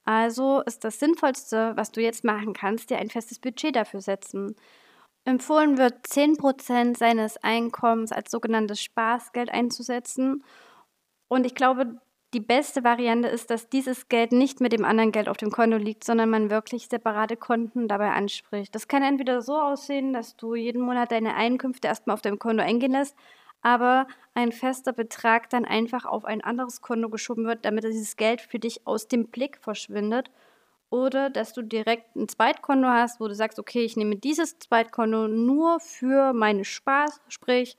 Also 0.06 0.62
ist 0.62 0.84
das 0.84 1.00
Sinnvollste, 1.00 1.74
was 1.76 1.92
du 1.92 2.02
jetzt 2.02 2.24
machen 2.24 2.54
kannst, 2.54 2.90
dir 2.90 2.98
ein 2.98 3.10
festes 3.10 3.40
Budget 3.40 3.76
dafür 3.76 4.02
setzen. 4.02 4.56
Empfohlen 5.26 5.78
wird, 5.78 6.06
10% 6.06 6.98
seines 6.98 7.38
Einkommens 7.38 8.12
als 8.12 8.30
sogenanntes 8.30 8.82
Spaßgeld 8.82 9.50
einzusetzen. 9.50 10.44
Und 11.30 11.46
ich 11.46 11.56
glaube, 11.56 12.02
die 12.34 12.42
beste 12.42 12.84
Variante 12.84 13.28
ist, 13.28 13.50
dass 13.50 13.70
dieses 13.70 14.10
Geld 14.10 14.32
nicht 14.32 14.60
mit 14.60 14.74
dem 14.74 14.86
anderen 14.86 15.12
Geld 15.12 15.30
auf 15.30 15.38
dem 15.38 15.52
Konto 15.52 15.78
liegt, 15.78 16.04
sondern 16.04 16.30
man 16.30 16.50
wirklich 16.50 16.88
separate 16.88 17.38
Konten 17.38 17.88
dabei 17.88 18.12
anspricht. 18.12 18.74
Das 18.76 18.88
kann 18.88 19.04
entweder 19.04 19.42
so 19.42 19.56
aussehen, 19.56 20.14
dass 20.14 20.36
du 20.36 20.56
jeden 20.56 20.82
Monat 20.82 21.12
deine 21.12 21.36
Einkünfte 21.36 21.88
erstmal 21.88 22.16
auf 22.16 22.22
deinem 22.22 22.40
Konto 22.40 22.64
eingehen 22.64 22.92
lässt, 22.92 23.16
aber 23.64 24.08
ein 24.36 24.52
fester 24.52 24.94
Betrag 24.94 25.50
dann 25.50 25.66
einfach 25.66 26.06
auf 26.06 26.26
ein 26.26 26.44
anderes 26.44 26.82
Konto 26.82 27.10
geschoben 27.10 27.46
wird, 27.46 27.66
damit 27.66 27.86
dieses 27.86 28.18
Geld 28.18 28.42
für 28.42 28.60
dich 28.60 28.86
aus 28.86 29.08
dem 29.08 29.28
Blick 29.28 29.58
verschwindet. 29.58 30.30
Oder 30.90 31.32
dass 31.32 31.54
du 31.54 31.64
direkt 31.64 32.16
ein 32.16 32.30
Zweitkonto 32.30 32.88
hast, 32.88 33.20
wo 33.20 33.28
du 33.28 33.34
sagst, 33.34 33.58
okay, 33.58 33.84
ich 33.84 33.98
nehme 33.98 34.18
dieses 34.18 34.60
Zweitkonto 34.60 35.28
nur 35.28 35.80
für 35.80 36.34
meinen 36.34 36.66
Spaß, 36.66 37.22
sprich 37.30 37.78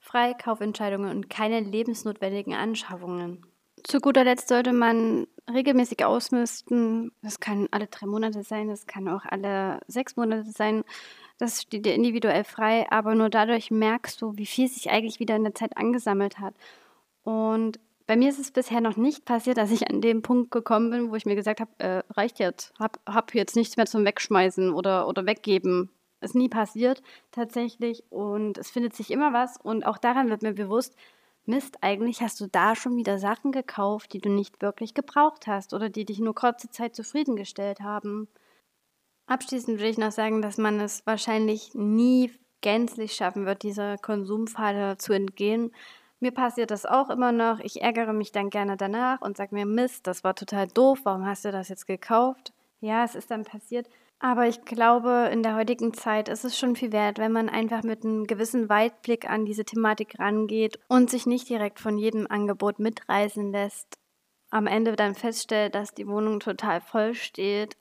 Freikaufentscheidungen 0.00 1.10
und 1.14 1.30
keine 1.30 1.60
lebensnotwendigen 1.60 2.54
Anschaffungen. 2.54 3.46
Zu 3.84 4.00
guter 4.00 4.24
Letzt 4.24 4.48
sollte 4.48 4.72
man 4.72 5.28
regelmäßig 5.48 6.04
ausmisten. 6.04 7.12
Das 7.22 7.38
kann 7.38 7.68
alle 7.70 7.86
drei 7.86 8.06
Monate 8.06 8.42
sein, 8.42 8.68
das 8.68 8.86
kann 8.86 9.06
auch 9.08 9.24
alle 9.24 9.80
sechs 9.86 10.16
Monate 10.16 10.50
sein. 10.50 10.82
Das 11.38 11.62
steht 11.62 11.86
dir 11.86 11.94
individuell 11.94 12.44
frei, 12.44 12.90
aber 12.90 13.14
nur 13.14 13.30
dadurch 13.30 13.70
merkst 13.70 14.20
du, 14.20 14.36
wie 14.36 14.46
viel 14.46 14.68
sich 14.68 14.90
eigentlich 14.90 15.20
wieder 15.20 15.36
in 15.36 15.44
der 15.44 15.54
Zeit 15.54 15.76
angesammelt 15.76 16.40
hat. 16.40 16.54
Und 17.22 17.78
bei 18.08 18.16
mir 18.16 18.30
ist 18.30 18.38
es 18.38 18.50
bisher 18.50 18.80
noch 18.80 18.96
nicht 18.96 19.24
passiert, 19.24 19.58
dass 19.58 19.70
ich 19.70 19.88
an 19.88 20.00
dem 20.00 20.22
Punkt 20.22 20.50
gekommen 20.50 20.90
bin, 20.90 21.10
wo 21.10 21.14
ich 21.14 21.26
mir 21.26 21.36
gesagt 21.36 21.60
habe, 21.60 21.70
äh, 21.78 22.02
reicht 22.10 22.38
jetzt, 22.38 22.72
hab, 22.78 22.98
hab 23.06 23.34
jetzt 23.34 23.54
nichts 23.54 23.76
mehr 23.76 23.86
zum 23.86 24.04
Wegschmeißen 24.04 24.72
oder, 24.72 25.06
oder 25.06 25.26
weggeben. 25.26 25.90
Ist 26.20 26.34
nie 26.34 26.48
passiert 26.48 27.02
tatsächlich 27.30 28.02
und 28.10 28.58
es 28.58 28.70
findet 28.70 28.96
sich 28.96 29.10
immer 29.10 29.32
was 29.32 29.56
und 29.58 29.86
auch 29.86 29.98
daran 29.98 30.30
wird 30.30 30.42
mir 30.42 30.54
bewusst, 30.54 30.96
Mist, 31.44 31.78
eigentlich 31.80 32.20
hast 32.20 32.40
du 32.40 32.46
da 32.46 32.74
schon 32.74 32.96
wieder 32.96 33.18
Sachen 33.18 33.52
gekauft, 33.52 34.12
die 34.12 34.20
du 34.20 34.28
nicht 34.28 34.60
wirklich 34.60 34.92
gebraucht 34.92 35.46
hast 35.46 35.72
oder 35.72 35.88
die 35.88 36.04
dich 36.04 36.18
nur 36.18 36.34
kurze 36.34 36.68
Zeit 36.68 36.94
zufriedengestellt 36.94 37.80
haben. 37.80 38.28
Abschließend 39.28 39.78
will 39.78 39.90
ich 39.90 39.98
noch 39.98 40.10
sagen, 40.10 40.40
dass 40.40 40.56
man 40.56 40.80
es 40.80 41.06
wahrscheinlich 41.06 41.74
nie 41.74 42.32
gänzlich 42.62 43.12
schaffen 43.12 43.44
wird, 43.44 43.62
dieser 43.62 43.98
Konsumfalle 43.98 44.96
zu 44.96 45.12
entgehen. 45.12 45.70
Mir 46.18 46.32
passiert 46.32 46.70
das 46.70 46.86
auch 46.86 47.10
immer 47.10 47.30
noch. 47.30 47.60
Ich 47.60 47.82
ärgere 47.82 48.14
mich 48.14 48.32
dann 48.32 48.48
gerne 48.48 48.78
danach 48.78 49.20
und 49.20 49.36
sage 49.36 49.54
mir, 49.54 49.66
Mist, 49.66 50.06
das 50.06 50.24
war 50.24 50.34
total 50.34 50.66
doof, 50.66 51.00
warum 51.04 51.26
hast 51.26 51.44
du 51.44 51.52
das 51.52 51.68
jetzt 51.68 51.86
gekauft? 51.86 52.54
Ja, 52.80 53.04
es 53.04 53.14
ist 53.14 53.30
dann 53.30 53.44
passiert. 53.44 53.86
Aber 54.18 54.48
ich 54.48 54.62
glaube, 54.64 55.28
in 55.30 55.42
der 55.42 55.54
heutigen 55.54 55.92
Zeit 55.92 56.30
ist 56.30 56.44
es 56.44 56.58
schon 56.58 56.74
viel 56.74 56.90
wert, 56.90 57.18
wenn 57.18 57.30
man 57.30 57.50
einfach 57.50 57.82
mit 57.82 58.04
einem 58.04 58.26
gewissen 58.26 58.70
Weitblick 58.70 59.28
an 59.28 59.44
diese 59.44 59.64
Thematik 59.64 60.18
rangeht 60.18 60.80
und 60.88 61.10
sich 61.10 61.26
nicht 61.26 61.48
direkt 61.50 61.80
von 61.80 61.98
jedem 61.98 62.26
Angebot 62.28 62.78
mitreißen 62.78 63.52
lässt. 63.52 63.98
Am 64.50 64.66
Ende 64.66 64.96
dann 64.96 65.14
feststellt, 65.14 65.74
dass 65.74 65.92
die 65.92 66.08
Wohnung 66.08 66.40
total 66.40 66.80
voll 66.80 67.14
steht, 67.14 67.76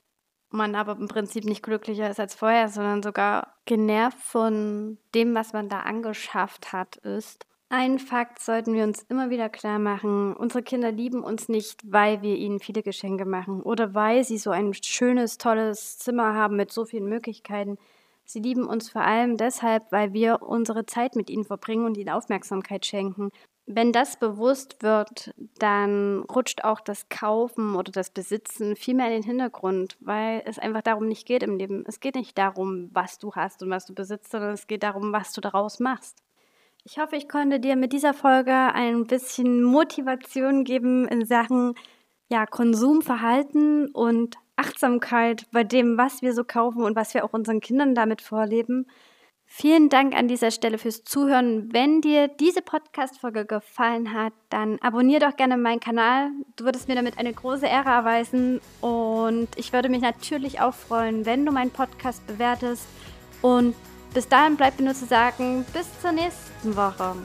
man 0.50 0.76
aber 0.76 0.94
im 0.94 1.08
Prinzip 1.08 1.46
nicht 1.46 1.64
glücklicher 1.64 2.10
ist 2.10 2.20
als 2.20 2.36
vorher, 2.36 2.70
sondern 2.70 3.04
sogar 3.04 3.56
genervt 3.66 4.20
von 4.20 4.98
dem, 5.14 5.36
was 5.36 5.54
man 5.54 5.70
da 5.70 5.82
angeschafft 5.82 6.74
hat, 6.74 6.98
ist. 6.98 7.46
Ein 7.70 8.00
Fakt 8.00 8.40
sollten 8.40 8.74
wir 8.74 8.86
uns 8.86 9.04
immer 9.10 9.30
wieder 9.30 9.50
klar 9.50 9.78
machen. 9.78 10.34
Unsere 10.34 10.64
Kinder 10.64 10.90
lieben 10.90 11.22
uns 11.22 11.50
nicht, 11.50 11.82
weil 11.92 12.22
wir 12.22 12.38
ihnen 12.38 12.60
viele 12.60 12.82
Geschenke 12.82 13.26
machen 13.26 13.62
oder 13.62 13.94
weil 13.94 14.24
sie 14.24 14.38
so 14.38 14.52
ein 14.52 14.74
schönes, 14.74 15.38
tolles 15.38 15.98
Zimmer 15.98 16.34
haben 16.34 16.56
mit 16.56 16.72
so 16.72 16.86
vielen 16.86 17.10
Möglichkeiten. 17.10 17.78
Sie 18.24 18.40
lieben 18.40 18.66
uns 18.66 18.90
vor 18.90 19.02
allem 19.02 19.36
deshalb, 19.36 19.92
weil 19.92 20.14
wir 20.14 20.42
unsere 20.44 20.86
Zeit 20.86 21.18
mit 21.18 21.30
ihnen 21.30 21.44
verbringen 21.44 21.86
und 21.86 21.98
ihnen 21.98 22.10
Aufmerksamkeit 22.10 22.86
schenken. 22.86 23.32
Wenn 23.70 23.92
das 23.92 24.18
bewusst 24.18 24.82
wird, 24.82 25.34
dann 25.60 26.22
rutscht 26.34 26.64
auch 26.64 26.80
das 26.80 27.10
Kaufen 27.10 27.76
oder 27.76 27.92
das 27.92 28.10
Besitzen 28.10 28.78
viel 28.78 28.96
mehr 28.96 29.08
in 29.08 29.22
den 29.22 29.24
Hintergrund, 29.24 29.98
weil 30.00 30.42
es 30.46 30.58
einfach 30.58 30.82
darum 30.82 31.10
nicht 31.10 31.28
geht 31.28 31.44
im 31.44 31.58
Leben. 31.58 31.84
Es 31.86 32.00
geht 32.00 32.16
nicht 32.16 32.38
darum, 32.38 32.90
was 32.94 33.20
du 33.20 33.34
hast 33.34 33.62
und 33.62 33.70
was 33.70 33.86
du 33.86 33.94
besitzt, 33.94 34.32
sondern 34.32 34.54
es 34.54 34.68
geht 34.68 34.84
darum, 34.84 35.12
was 35.12 35.34
du 35.34 35.42
daraus 35.42 35.82
machst. 35.82 36.24
Ich 36.86 36.98
hoffe, 36.98 37.18
ich 37.18 37.28
konnte 37.28 37.60
dir 37.60 37.76
mit 37.76 37.92
dieser 37.92 38.14
Folge 38.14 38.54
ein 38.54 39.06
bisschen 39.06 39.62
Motivation 39.64 40.64
geben 40.64 41.06
in 41.06 41.26
Sachen 41.26 41.76
ja, 42.30 42.46
Konsumverhalten 42.46 43.90
und 43.90 44.38
Achtsamkeit 44.56 45.46
bei 45.52 45.66
dem, 45.66 45.98
was 45.98 46.22
wir 46.22 46.34
so 46.34 46.46
kaufen 46.46 46.84
und 46.84 46.96
was 46.96 47.14
wir 47.14 47.26
auch 47.26 47.34
unseren 47.34 47.60
Kindern 47.60 47.96
damit 47.96 48.22
vorleben. 48.22 48.88
Vielen 49.50 49.88
Dank 49.88 50.14
an 50.14 50.28
dieser 50.28 50.52
Stelle 50.52 50.78
fürs 50.78 51.04
Zuhören. 51.04 51.74
Wenn 51.74 52.02
dir 52.02 52.28
diese 52.28 52.62
Podcast-Folge 52.62 53.46
gefallen 53.46 54.14
hat, 54.14 54.34
dann 54.50 54.78
abonniere 54.82 55.22
doch 55.22 55.38
gerne 55.38 55.56
meinen 55.58 55.80
Kanal. 55.80 56.30
Du 56.58 56.66
würdest 56.66 56.90
mir 56.90 56.96
damit 56.96 57.18
eine 57.18 57.34
große 57.34 57.66
Ehre 57.66 57.90
erweisen. 57.90 58.60
Und 58.82 59.48
ich 59.56 59.72
würde 59.72 59.90
mich 59.90 60.02
natürlich 60.02 60.60
auch 60.60 60.74
freuen, 60.74 61.26
wenn 61.26 61.46
du 61.46 61.54
meinen 61.54 61.72
Podcast 61.72 62.28
bewertest 62.28 62.88
und 63.42 63.74
bis 64.14 64.28
dahin 64.28 64.58
bleibt 64.58 64.80
mir 64.80 64.86
nur 64.86 64.96
zu 64.96 65.06
sagen, 65.06 65.66
bis 65.74 65.88
zur 66.02 66.12
nächsten 66.12 66.76
Woche. 66.76 67.16